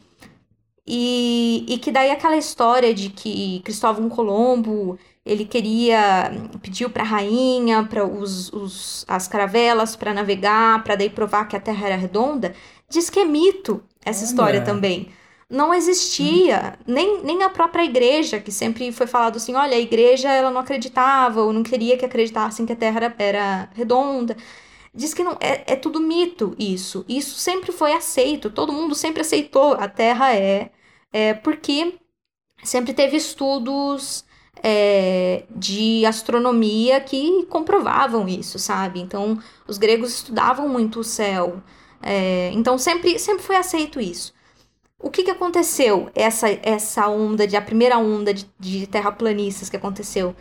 [0.88, 6.32] E, e que daí aquela história de que Cristóvão Colombo ele queria
[6.62, 11.56] pediu para a rainha para os, os, as caravelas para navegar para daí provar que
[11.56, 12.54] a Terra era redonda
[12.88, 14.30] diz que é mito essa Olha.
[14.30, 15.10] história também
[15.50, 16.94] não existia hum.
[16.94, 20.62] nem, nem a própria igreja que sempre foi falado assim olha a igreja ela não
[20.62, 24.38] acreditava ou não queria que acreditassem que a Terra era, era redonda
[24.94, 29.22] diz que não é, é tudo mito isso isso sempre foi aceito todo mundo sempre
[29.22, 30.70] aceitou a Terra é
[31.16, 31.98] é, porque
[32.62, 34.26] sempre teve estudos
[34.62, 39.00] é, de astronomia que comprovavam isso, sabe?
[39.00, 41.64] Então, os gregos estudavam muito o céu.
[42.04, 44.34] É, então, sempre, sempre foi aceito isso.
[45.00, 49.78] O que, que aconteceu, essa, essa onda, de, a primeira onda de, de terraplanistas que
[49.78, 50.36] aconteceu?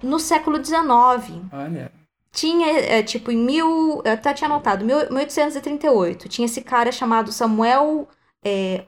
[0.00, 1.42] No século XIX.
[1.52, 1.90] Olha.
[2.30, 4.00] Tinha, é, tipo, em mil.
[4.04, 6.28] Eu até tinha anotado, 1838.
[6.28, 8.08] Tinha esse cara chamado Samuel
[8.44, 8.84] é,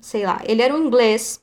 [0.00, 1.42] sei lá, ele era um inglês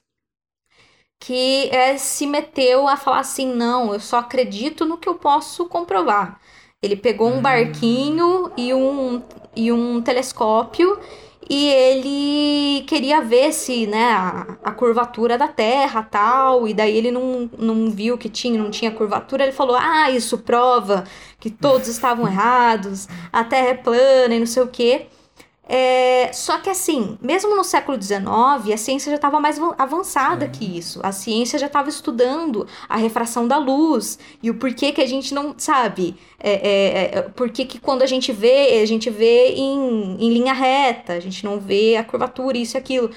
[1.20, 5.66] que é, se meteu a falar assim: não, eu só acredito no que eu posso
[5.68, 6.40] comprovar.
[6.82, 7.42] Ele pegou um hum.
[7.42, 9.22] barquinho e um,
[9.56, 10.98] e um telescópio
[11.50, 17.10] e ele queria ver se, né, a, a curvatura da Terra tal, e daí ele
[17.10, 21.06] não, não viu que tinha, não tinha curvatura, ele falou, ah, isso prova
[21.40, 25.08] que todos estavam errados, a Terra é plana e não sei o quê.
[25.72, 28.24] É, só que assim, mesmo no século XIX,
[28.74, 31.00] a ciência já estava mais avançada que isso.
[31.04, 35.32] A ciência já estava estudando a refração da luz e o porquê que a gente
[35.32, 36.16] não sabe.
[36.40, 40.54] É, é, é porquê que quando a gente vê, a gente vê em, em linha
[40.54, 43.12] reta, a gente não vê a curvatura, isso e aquilo.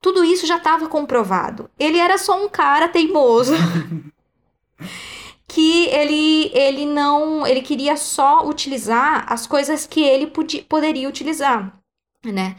[0.00, 1.68] Tudo isso já estava comprovado.
[1.76, 3.54] Ele era só um cara teimoso.
[5.52, 11.78] que ele, ele não ele queria só utilizar as coisas que ele podia, poderia utilizar,
[12.24, 12.56] né?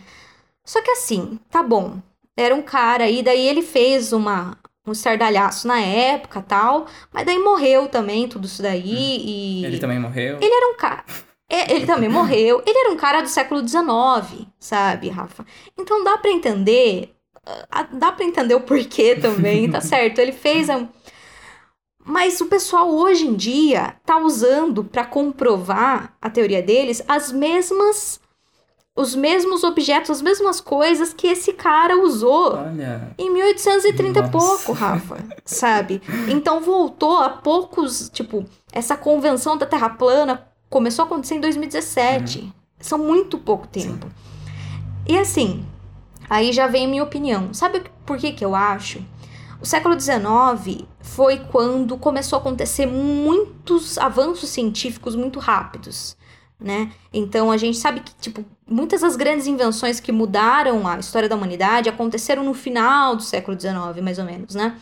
[0.63, 1.97] Só que assim, tá bom.
[2.37, 7.39] Era um cara aí, daí ele fez uma um estardalhaço na época, tal, mas daí
[7.39, 9.23] morreu também tudo isso daí hum.
[9.25, 10.37] e Ele também morreu?
[10.39, 11.03] Ele era um cara
[11.49, 12.61] é, ele também morreu.
[12.63, 15.43] Ele era um cara do século XIX, sabe, Rafa?
[15.79, 17.15] Então dá para entender,
[17.71, 20.19] ah, dá para entender o porquê também, tá certo?
[20.19, 20.87] Ele fez a
[22.05, 28.21] mas o pessoal hoje em dia tá usando para comprovar a teoria deles as mesmas
[28.95, 33.11] os mesmos objetos, as mesmas coisas que esse cara usou Olha.
[33.17, 35.99] em 1830 e pouco, Rafa, sabe?
[36.27, 42.39] Então voltou a poucos, tipo, essa convenção da Terra plana começou a acontecer em 2017.
[42.39, 42.51] Uhum.
[42.79, 44.07] São muito pouco tempo.
[44.07, 44.13] Sim.
[45.07, 45.65] E assim,
[46.29, 47.53] aí já vem a minha opinião.
[47.53, 49.03] Sabe por que que eu acho?
[49.63, 56.17] O século XIX foi quando começou a acontecer muitos avanços científicos muito rápidos,
[56.59, 56.91] né?
[57.13, 61.35] Então a gente sabe que tipo muitas das grandes invenções que mudaram a história da
[61.37, 64.77] humanidade aconteceram no final do século XIX, mais ou menos, né?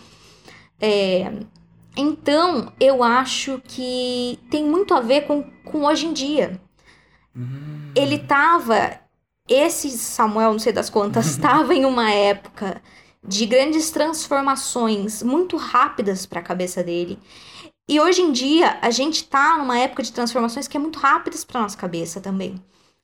[0.79, 1.31] É,
[1.95, 6.59] então eu acho que tem muito a ver com, com hoje em dia.
[7.37, 7.91] Hum.
[7.95, 8.99] Ele tava
[9.47, 12.81] esse Samuel, não sei das quantas, estava em uma época
[13.25, 17.19] de grandes transformações muito rápidas para a cabeça dele.
[17.87, 21.43] E hoje em dia, a gente tá numa época de transformações que é muito rápidas
[21.43, 22.55] para nossa cabeça também,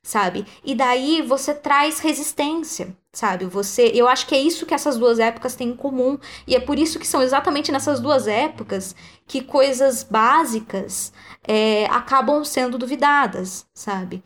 [0.02, 0.46] sabe?
[0.64, 3.44] E daí você traz resistência, sabe?
[3.44, 6.60] Você, eu acho que é isso que essas duas épocas têm em comum, e é
[6.60, 8.94] por isso que são exatamente nessas duas épocas
[9.26, 11.12] que coisas básicas
[11.46, 14.22] é, acabam sendo duvidadas, sabe?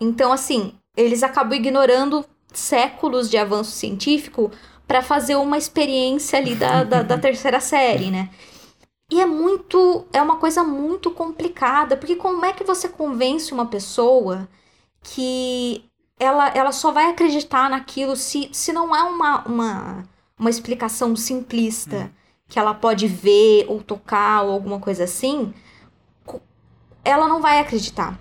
[0.00, 4.50] Então, assim, eles acabam ignorando séculos de avanço científico
[4.88, 8.30] para fazer uma experiência ali da, da, da terceira série, né?
[9.10, 10.06] E é muito.
[10.12, 14.48] É uma coisa muito complicada, porque como é que você convence uma pessoa
[15.02, 15.84] que
[16.18, 20.08] ela, ela só vai acreditar naquilo se, se não é uma, uma,
[20.38, 22.10] uma explicação simplista hum.
[22.48, 25.54] que ela pode ver ou tocar ou alguma coisa assim?
[27.04, 28.18] Ela não vai acreditar.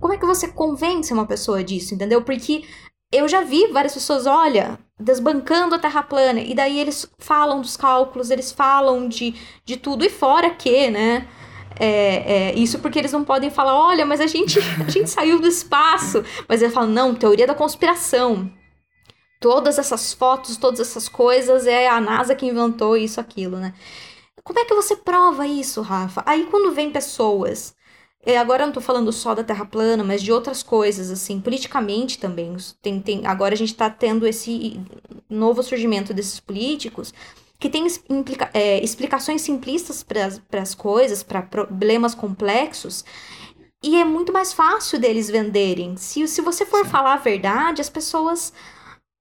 [0.00, 2.22] Como é que você convence uma pessoa disso, entendeu?
[2.22, 2.64] Porque
[3.12, 7.76] eu já vi várias pessoas, olha, desbancando a Terra plana, e daí eles falam dos
[7.76, 9.34] cálculos, eles falam de,
[9.64, 11.26] de tudo, e fora que, né,
[11.82, 15.40] É, é, isso porque eles não podem falar, olha, mas a gente, a gente saiu
[15.40, 16.22] do espaço.
[16.48, 18.50] Mas eles falam, não, teoria da conspiração.
[19.40, 23.72] Todas essas fotos, todas essas coisas, é a NASA que inventou isso, aquilo, né?
[24.44, 26.22] Como é que você prova isso, Rafa?
[26.26, 27.74] Aí quando vem pessoas
[28.38, 32.18] agora eu não tô falando só da Terra plana, mas de outras coisas, assim, politicamente
[32.18, 32.56] também.
[32.82, 34.80] Tem, tem, agora a gente tá tendo esse
[35.28, 37.14] novo surgimento desses políticos
[37.58, 43.04] que tem implica, é, explicações simplistas para as coisas, para problemas complexos,
[43.82, 45.96] e é muito mais fácil deles venderem.
[45.96, 46.90] Se, se você for Sim.
[46.90, 48.52] falar a verdade, as pessoas.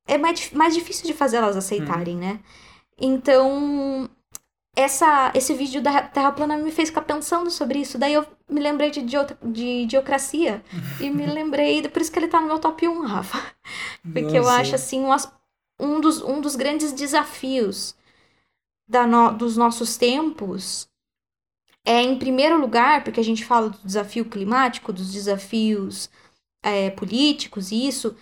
[0.05, 2.19] É mais, mais difícil de fazer elas aceitarem, hum.
[2.19, 2.39] né?
[2.99, 4.09] Então,
[4.75, 7.97] essa, esse vídeo da Terra plana me fez ficar pensando sobre isso.
[7.97, 10.63] Daí eu me lembrei de, de, de Idiocracia
[10.99, 13.39] e me lembrei, por isso que ele tá no meu top 1, Rafa.
[14.01, 14.37] Porque Nossa.
[14.37, 15.15] eu acho, assim, um,
[15.79, 17.95] um, dos, um dos grandes desafios
[18.87, 20.89] da no, dos nossos tempos
[21.85, 26.09] é, em primeiro lugar, porque a gente fala do desafio climático, dos desafios
[26.61, 28.15] é, políticos e isso,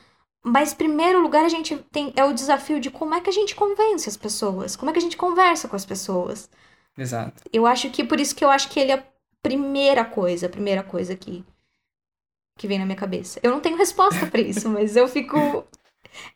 [0.44, 3.34] mas, em primeiro lugar, a gente tem é o desafio de como é que a
[3.34, 6.50] gente convence as pessoas, como é que a gente conversa com as pessoas.
[6.98, 7.44] Exato.
[7.52, 9.04] Eu acho que por isso que eu acho que ele é a
[9.42, 11.44] primeira coisa, a primeira coisa que
[12.58, 13.40] que vem na minha cabeça.
[13.44, 15.64] Eu não tenho resposta para isso, mas eu fico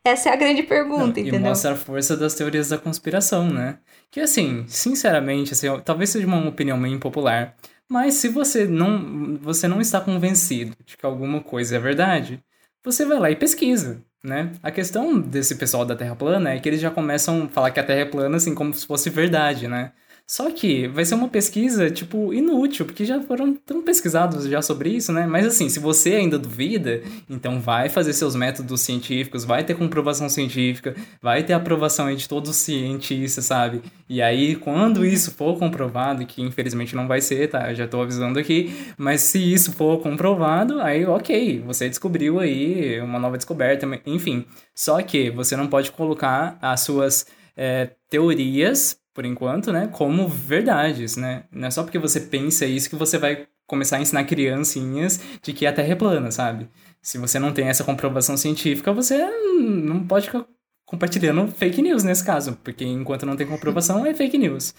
[0.04, 1.36] essa é a grande pergunta, não, entendeu?
[1.36, 3.80] E mostra a força das teorias da conspiração, né?
[4.12, 7.56] Que assim, sinceramente, assim, talvez seja uma opinião meio impopular,
[7.90, 12.44] mas se você não você não está convencido de que alguma coisa é verdade,
[12.84, 14.52] você vai lá e pesquisa, né?
[14.62, 17.80] A questão desse pessoal da Terra plana é que eles já começam a falar que
[17.80, 19.92] a Terra é plana assim como se fosse verdade, né?
[20.32, 24.90] Só que vai ser uma pesquisa, tipo, inútil, porque já foram tão pesquisados já sobre
[24.90, 25.28] isso, né?
[25.28, 30.30] Mas assim, se você ainda duvida, então vai fazer seus métodos científicos, vai ter comprovação
[30.30, 33.82] científica, vai ter aprovação de todos os cientistas, sabe?
[34.08, 37.70] E aí, quando isso for comprovado, que infelizmente não vai ser, tá?
[37.70, 43.02] Eu já tô avisando aqui, mas se isso for comprovado, aí ok, você descobriu aí
[43.02, 44.46] uma nova descoberta, enfim.
[44.74, 47.26] Só que você não pode colocar as suas
[47.58, 51.44] é, teorias por enquanto, né, como verdades, né?
[51.52, 55.54] Não é só porque você pensa isso que você vai começar a ensinar criancinhas de
[55.54, 56.70] que a Terra é plana, sabe?
[57.02, 59.18] Se você não tem essa comprovação científica, você
[59.60, 60.46] não pode ficar
[60.86, 64.74] compartilhando fake news nesse caso, porque enquanto não tem comprovação é fake news.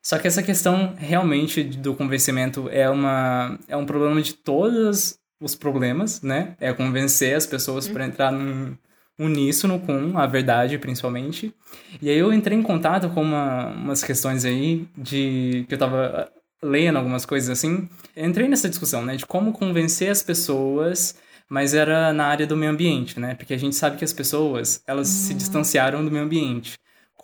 [0.00, 5.56] Só que essa questão realmente do convencimento é uma é um problema de todos os
[5.56, 6.54] problemas, né?
[6.60, 8.76] É convencer as pessoas para entrar num,
[9.18, 11.54] uníssono com a verdade, principalmente.
[12.00, 16.30] E aí eu entrei em contato com uma, umas questões aí de que eu tava
[16.62, 17.88] lendo algumas coisas assim.
[18.16, 21.16] Entrei nessa discussão, né, de como convencer as pessoas,
[21.48, 23.34] mas era na área do meio ambiente, né?
[23.34, 25.26] Porque a gente sabe que as pessoas, elas uhum.
[25.28, 26.76] se distanciaram do meio ambiente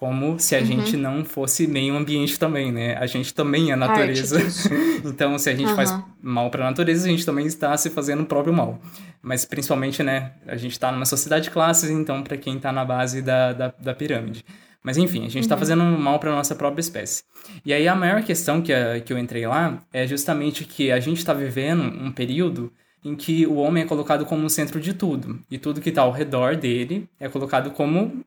[0.03, 0.67] como se a uhum.
[0.67, 2.97] gente não fosse meio ambiente também, né?
[2.97, 4.41] A gente também é natureza.
[5.07, 5.77] então, se a gente uhum.
[5.77, 8.81] faz mal para a natureza, a gente também está se fazendo o próprio mal.
[9.23, 12.85] Mas principalmente, né, a gente está numa sociedade de classes, então para quem está na
[12.85, 14.45] base da, da, da, pirâmide.
[14.83, 15.61] Mas enfim, a gente está uhum.
[15.61, 17.23] fazendo mal para nossa própria espécie.
[17.65, 20.99] E aí a maior questão que, a, que eu entrei lá é justamente que a
[20.99, 22.73] gente está vivendo um período
[23.05, 25.39] em que o homem é colocado como o centro de tudo.
[25.49, 28.25] E tudo que está ao redor dele é colocado como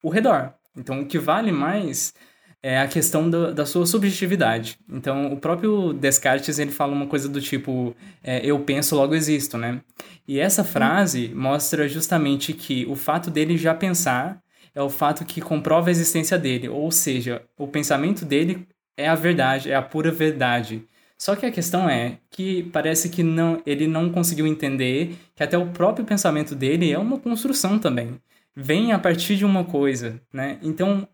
[0.00, 0.54] o redor.
[0.78, 2.14] Então, o que vale mais
[2.62, 4.78] é a questão do, da sua subjetividade.
[4.88, 9.56] Então, o próprio Descartes, ele fala uma coisa do tipo, é, eu penso, logo existo,
[9.56, 9.80] né?
[10.26, 14.42] E essa frase mostra justamente que o fato dele já pensar
[14.74, 18.66] é o fato que comprova a existência dele, ou seja, o pensamento dele
[18.96, 20.84] é a verdade, é a pura verdade.
[21.16, 25.58] Só que a questão é que parece que não, ele não conseguiu entender que até
[25.58, 28.20] o próprio pensamento dele é uma construção também
[28.60, 30.58] vem a partir de uma coisa, né?
[30.62, 31.06] Então,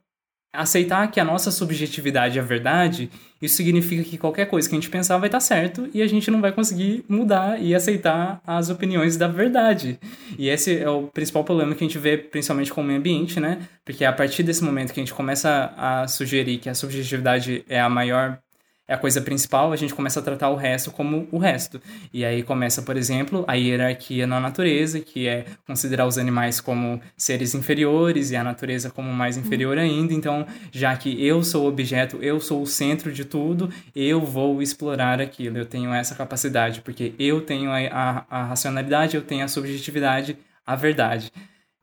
[0.51, 3.11] aceitar que a nossa subjetividade é verdade,
[3.43, 6.31] isso significa que qualquer coisa que a gente pensar vai estar certo e a gente
[6.31, 9.99] não vai conseguir mudar e aceitar as opiniões da verdade.
[10.39, 13.39] E esse é o principal problema que a gente vê principalmente com o meio ambiente,
[13.39, 13.69] né?
[13.85, 17.79] Porque a partir desse momento que a gente começa a sugerir que a subjetividade é
[17.79, 18.39] a maior
[18.87, 21.81] é a coisa principal, a gente começa a tratar o resto como o resto.
[22.13, 27.01] E aí começa, por exemplo, a hierarquia na natureza, que é considerar os animais como
[27.17, 30.13] seres inferiores e a natureza como mais inferior ainda.
[30.13, 34.61] Então, já que eu sou o objeto, eu sou o centro de tudo, eu vou
[34.61, 35.57] explorar aquilo.
[35.57, 40.37] Eu tenho essa capacidade, porque eu tenho a, a, a racionalidade, eu tenho a subjetividade,
[40.67, 41.33] a verdade.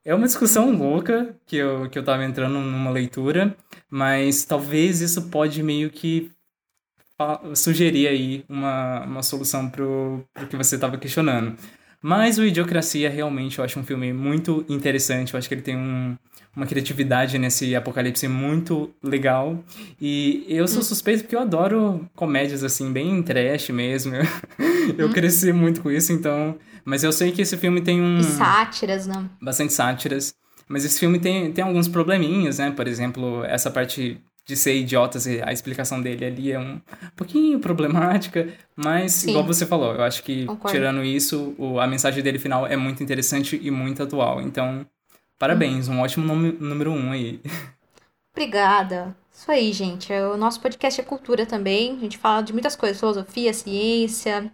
[0.06, 3.56] É uma discussão louca que eu, que eu tava entrando numa leitura,
[3.90, 6.32] mas talvez isso pode meio que
[7.56, 11.56] sugerir aí uma, uma solução pro, pro que você estava questionando.
[12.04, 15.78] Mas o Idiocracia realmente eu acho um filme muito interessante, eu acho que ele tem
[15.78, 16.18] um,
[16.56, 19.64] uma criatividade nesse apocalipse muito legal.
[20.02, 24.14] E eu sou suspeito porque eu adoro comédias assim, bem trash mesmo.
[24.98, 25.14] eu Hum.
[25.14, 26.58] cresci muito com isso, então.
[26.84, 28.18] Mas eu sei que esse filme tem um.
[28.18, 29.30] E sátiras, né?
[29.40, 30.34] Bastante sátiras.
[30.68, 32.72] Mas esse filme tem, tem alguns probleminhas, né?
[32.72, 36.82] Por exemplo, essa parte de ser idiotas, e a explicação dele ali é um
[37.16, 39.30] pouquinho problemática, mas Sim.
[39.30, 40.76] igual você falou, eu acho que Concordo.
[40.76, 44.42] tirando isso, o- a mensagem dele final é muito interessante e muito atual.
[44.42, 44.86] Então,
[45.38, 47.40] parabéns, um ótimo nome- número um aí.
[48.34, 49.16] Obrigada.
[49.34, 50.12] Isso aí, gente.
[50.14, 51.98] O nosso podcast é cultura também.
[51.98, 54.52] A gente fala de muitas coisas, filosofia, ciência.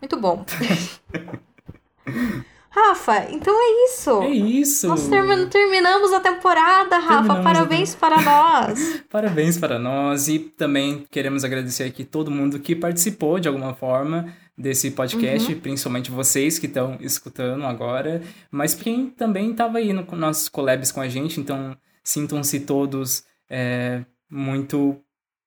[0.00, 0.44] Muito bom.
[2.76, 4.22] Rafa, então é isso.
[4.22, 4.86] É isso!
[4.88, 7.14] Nós termi- terminamos a temporada, Rafa.
[7.22, 9.00] Terminamos a Parabéns para nós.
[9.08, 14.30] Parabéns para nós e também queremos agradecer aqui todo mundo que participou de alguma forma
[14.58, 15.60] desse podcast, Uhum.
[15.60, 20.92] principalmente vocês que estão escutando agora, mas quem também estava aí no nos nossos collabs
[20.92, 21.74] com a gente, então
[22.04, 24.96] sintam-se todos é, muito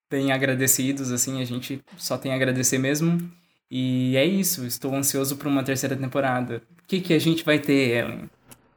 [0.10, 3.18] bem agradecidos, assim, a gente só tem a agradecer mesmo.
[3.72, 6.63] E é isso, estou ansioso por uma terceira temporada.
[6.80, 8.30] O que, que a gente vai ter, Ellen?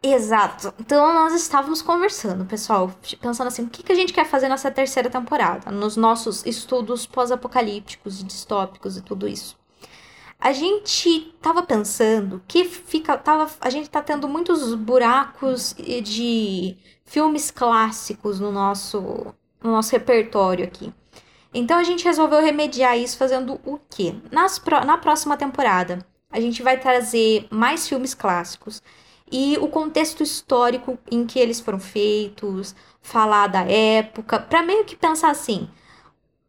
[0.03, 0.74] Exato.
[0.80, 4.70] Então nós estávamos conversando, pessoal, pensando assim, o que, que a gente quer fazer nessa
[4.70, 9.57] terceira temporada, nos nossos estudos pós-apocalípticos e distópicos e tudo isso.
[10.40, 15.72] A gente tava pensando que fica, tava, a gente tá tendo muitos buracos
[16.03, 19.32] de filmes clássicos no nosso,
[19.62, 20.93] no nosso repertório aqui.
[21.55, 24.15] Então a gente resolveu remediar isso fazendo o quê?
[24.31, 28.83] Nas, pró- na próxima temporada, a gente vai trazer mais filmes clássicos
[29.31, 34.97] e o contexto histórico em que eles foram feitos, falar da época, para meio que
[34.97, 35.69] pensar assim,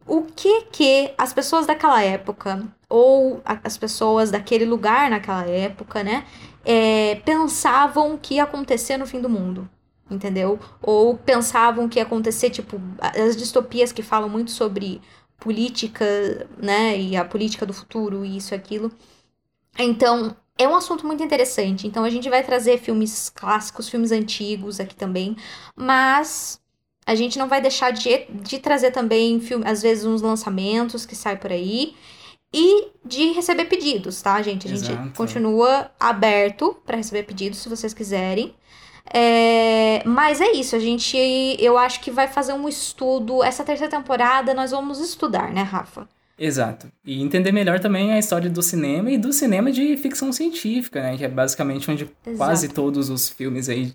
[0.06, 6.26] o que que as pessoas daquela época ou as pessoas daquele lugar naquela época, né,
[6.66, 9.70] é, pensavam que ia acontecer no fim do mundo,
[10.10, 10.60] entendeu?
[10.82, 15.02] Ou pensavam que ia acontecer, tipo, as distopias que falam muito sobre
[15.40, 16.06] política,
[16.58, 18.92] né, e a política do futuro e isso e aquilo.
[19.78, 21.88] Então, é um assunto muito interessante.
[21.88, 25.36] Então, a gente vai trazer filmes clássicos, filmes antigos aqui também,
[25.76, 26.62] mas
[27.06, 31.16] a gente não vai deixar de, de trazer também, filme, às vezes, uns lançamentos que
[31.16, 31.96] saem por aí.
[32.56, 34.68] E de receber pedidos, tá, gente?
[34.68, 35.18] A gente Exato.
[35.18, 38.56] continua aberto para receber pedidos, se vocês quiserem.
[39.12, 41.18] É, mas é isso, a gente,
[41.60, 43.44] eu acho que vai fazer um estudo.
[43.44, 46.08] Essa terceira temporada nós vamos estudar, né, Rafa?
[46.38, 46.92] Exato.
[47.06, 51.16] E entender melhor também a história do cinema e do cinema de ficção científica, né?
[51.16, 52.82] Que é basicamente onde quase Exato.
[52.82, 53.94] todos os filmes aí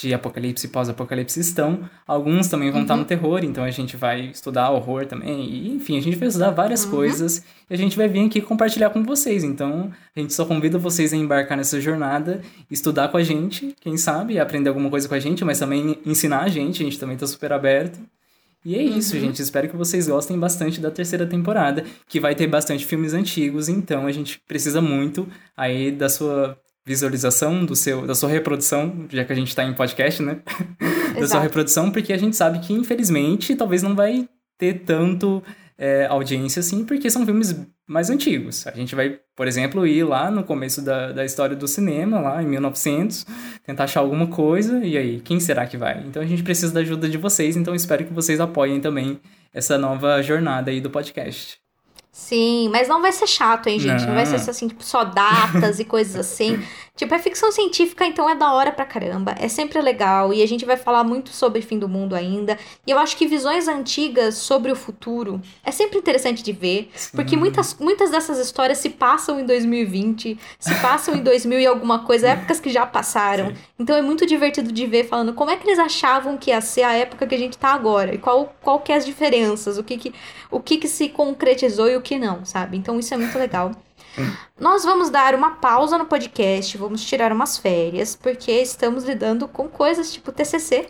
[0.00, 1.80] de apocalipse e pós-apocalipse estão.
[2.06, 3.00] Alguns também vão estar Uhum.
[3.00, 5.44] no terror, então a gente vai estudar horror também.
[5.50, 6.90] E, enfim, a gente vai estudar várias Uhum.
[6.90, 9.42] coisas e a gente vai vir aqui compartilhar com vocês.
[9.42, 12.40] Então, a gente só convida vocês a embarcar nessa jornada,
[12.70, 16.42] estudar com a gente, quem sabe, aprender alguma coisa com a gente, mas também ensinar
[16.42, 17.98] a gente, a gente também tá super aberto.
[18.64, 19.20] E é isso, Uhum.
[19.22, 19.40] gente.
[19.42, 24.06] Espero que vocês gostem bastante da terceira temporada, que vai ter bastante filmes antigos, então
[24.06, 25.26] a gente precisa muito
[25.56, 26.56] aí da sua
[26.88, 30.40] visualização, do seu, da sua reprodução, já que a gente tá em podcast, né?
[31.20, 34.26] da sua reprodução, porque a gente sabe que, infelizmente, talvez não vai
[34.56, 35.42] ter tanto
[35.76, 37.54] é, audiência assim, porque são filmes
[37.86, 38.66] mais antigos.
[38.66, 42.42] A gente vai, por exemplo, ir lá no começo da, da história do cinema, lá
[42.42, 43.26] em 1900,
[43.66, 46.02] tentar achar alguma coisa, e aí, quem será que vai?
[46.06, 49.20] Então a gente precisa da ajuda de vocês, então espero que vocês apoiem também
[49.52, 51.58] essa nova jornada aí do podcast.
[52.18, 54.04] Sim, mas não vai ser chato, hein, gente?
[54.04, 54.50] Não, vai ser Não.
[54.50, 56.60] assim, tipo, só datas e coisas assim.
[56.98, 59.32] Tipo, é ficção científica, então é da hora pra caramba.
[59.38, 60.34] É sempre legal.
[60.34, 62.58] E a gente vai falar muito sobre fim do mundo ainda.
[62.84, 66.90] E eu acho que visões antigas sobre o futuro é sempre interessante de ver.
[67.14, 72.00] Porque muitas, muitas dessas histórias se passam em 2020, se passam em 2000 e alguma
[72.00, 73.52] coisa, épocas que já passaram.
[73.78, 76.82] Então é muito divertido de ver falando como é que eles achavam que ia ser
[76.82, 78.12] a época que a gente tá agora.
[78.12, 80.12] E qual, qual que é as diferenças, o que que,
[80.50, 82.76] o que que se concretizou e o que não, sabe?
[82.76, 83.70] Então isso é muito legal.
[84.58, 89.68] Nós vamos dar uma pausa no podcast, vamos tirar umas férias, porque estamos lidando com
[89.68, 90.88] coisas tipo TCC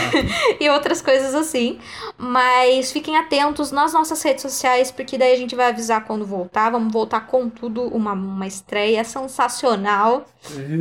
[0.60, 1.78] e outras coisas assim.
[2.16, 6.70] Mas fiquem atentos nas nossas redes sociais, porque daí a gente vai avisar quando voltar.
[6.70, 10.26] Vamos voltar com tudo, uma, uma estreia sensacional.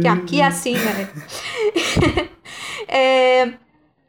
[0.02, 1.10] Que aqui é assim, né?
[2.90, 3.54] É,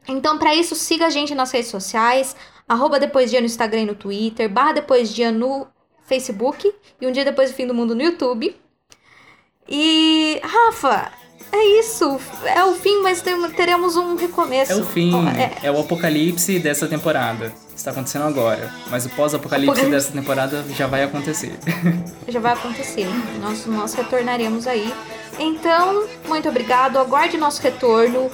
[0.07, 2.35] então, para isso, siga a gente nas redes sociais.
[2.67, 4.49] Arroba Depois Dia no Instagram e no Twitter.
[4.49, 5.67] Barra Depois Dia no
[6.09, 6.73] Facebook.
[6.99, 8.53] E um dia depois do fim do mundo no YouTube.
[9.67, 11.11] E, Rafa,
[11.51, 12.19] é isso.
[12.43, 13.23] É o fim, mas
[13.55, 14.73] teremos um recomeço.
[14.73, 17.53] É o fim, É, é o apocalipse dessa temporada.
[17.75, 19.91] Está acontecendo agora, mas o pós-apocalipse Apocalipse.
[19.91, 21.57] dessa temporada já vai acontecer.
[22.27, 23.07] já vai acontecer.
[23.39, 24.93] Nós, nós retornaremos aí.
[25.39, 26.97] Então, muito obrigado.
[26.99, 28.29] Aguarde nosso retorno.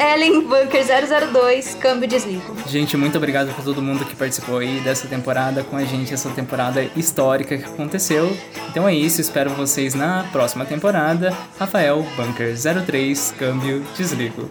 [0.00, 0.82] Ellen Bunker
[1.30, 2.56] 002, câmbio desligo.
[2.66, 6.30] Gente, muito obrigado por todo mundo que participou aí dessa temporada com a gente, essa
[6.30, 8.34] temporada histórica que aconteceu.
[8.70, 11.36] Então é isso, espero vocês na próxima temporada.
[11.58, 12.54] Rafael Bunker
[12.86, 14.48] 03, câmbio desligo.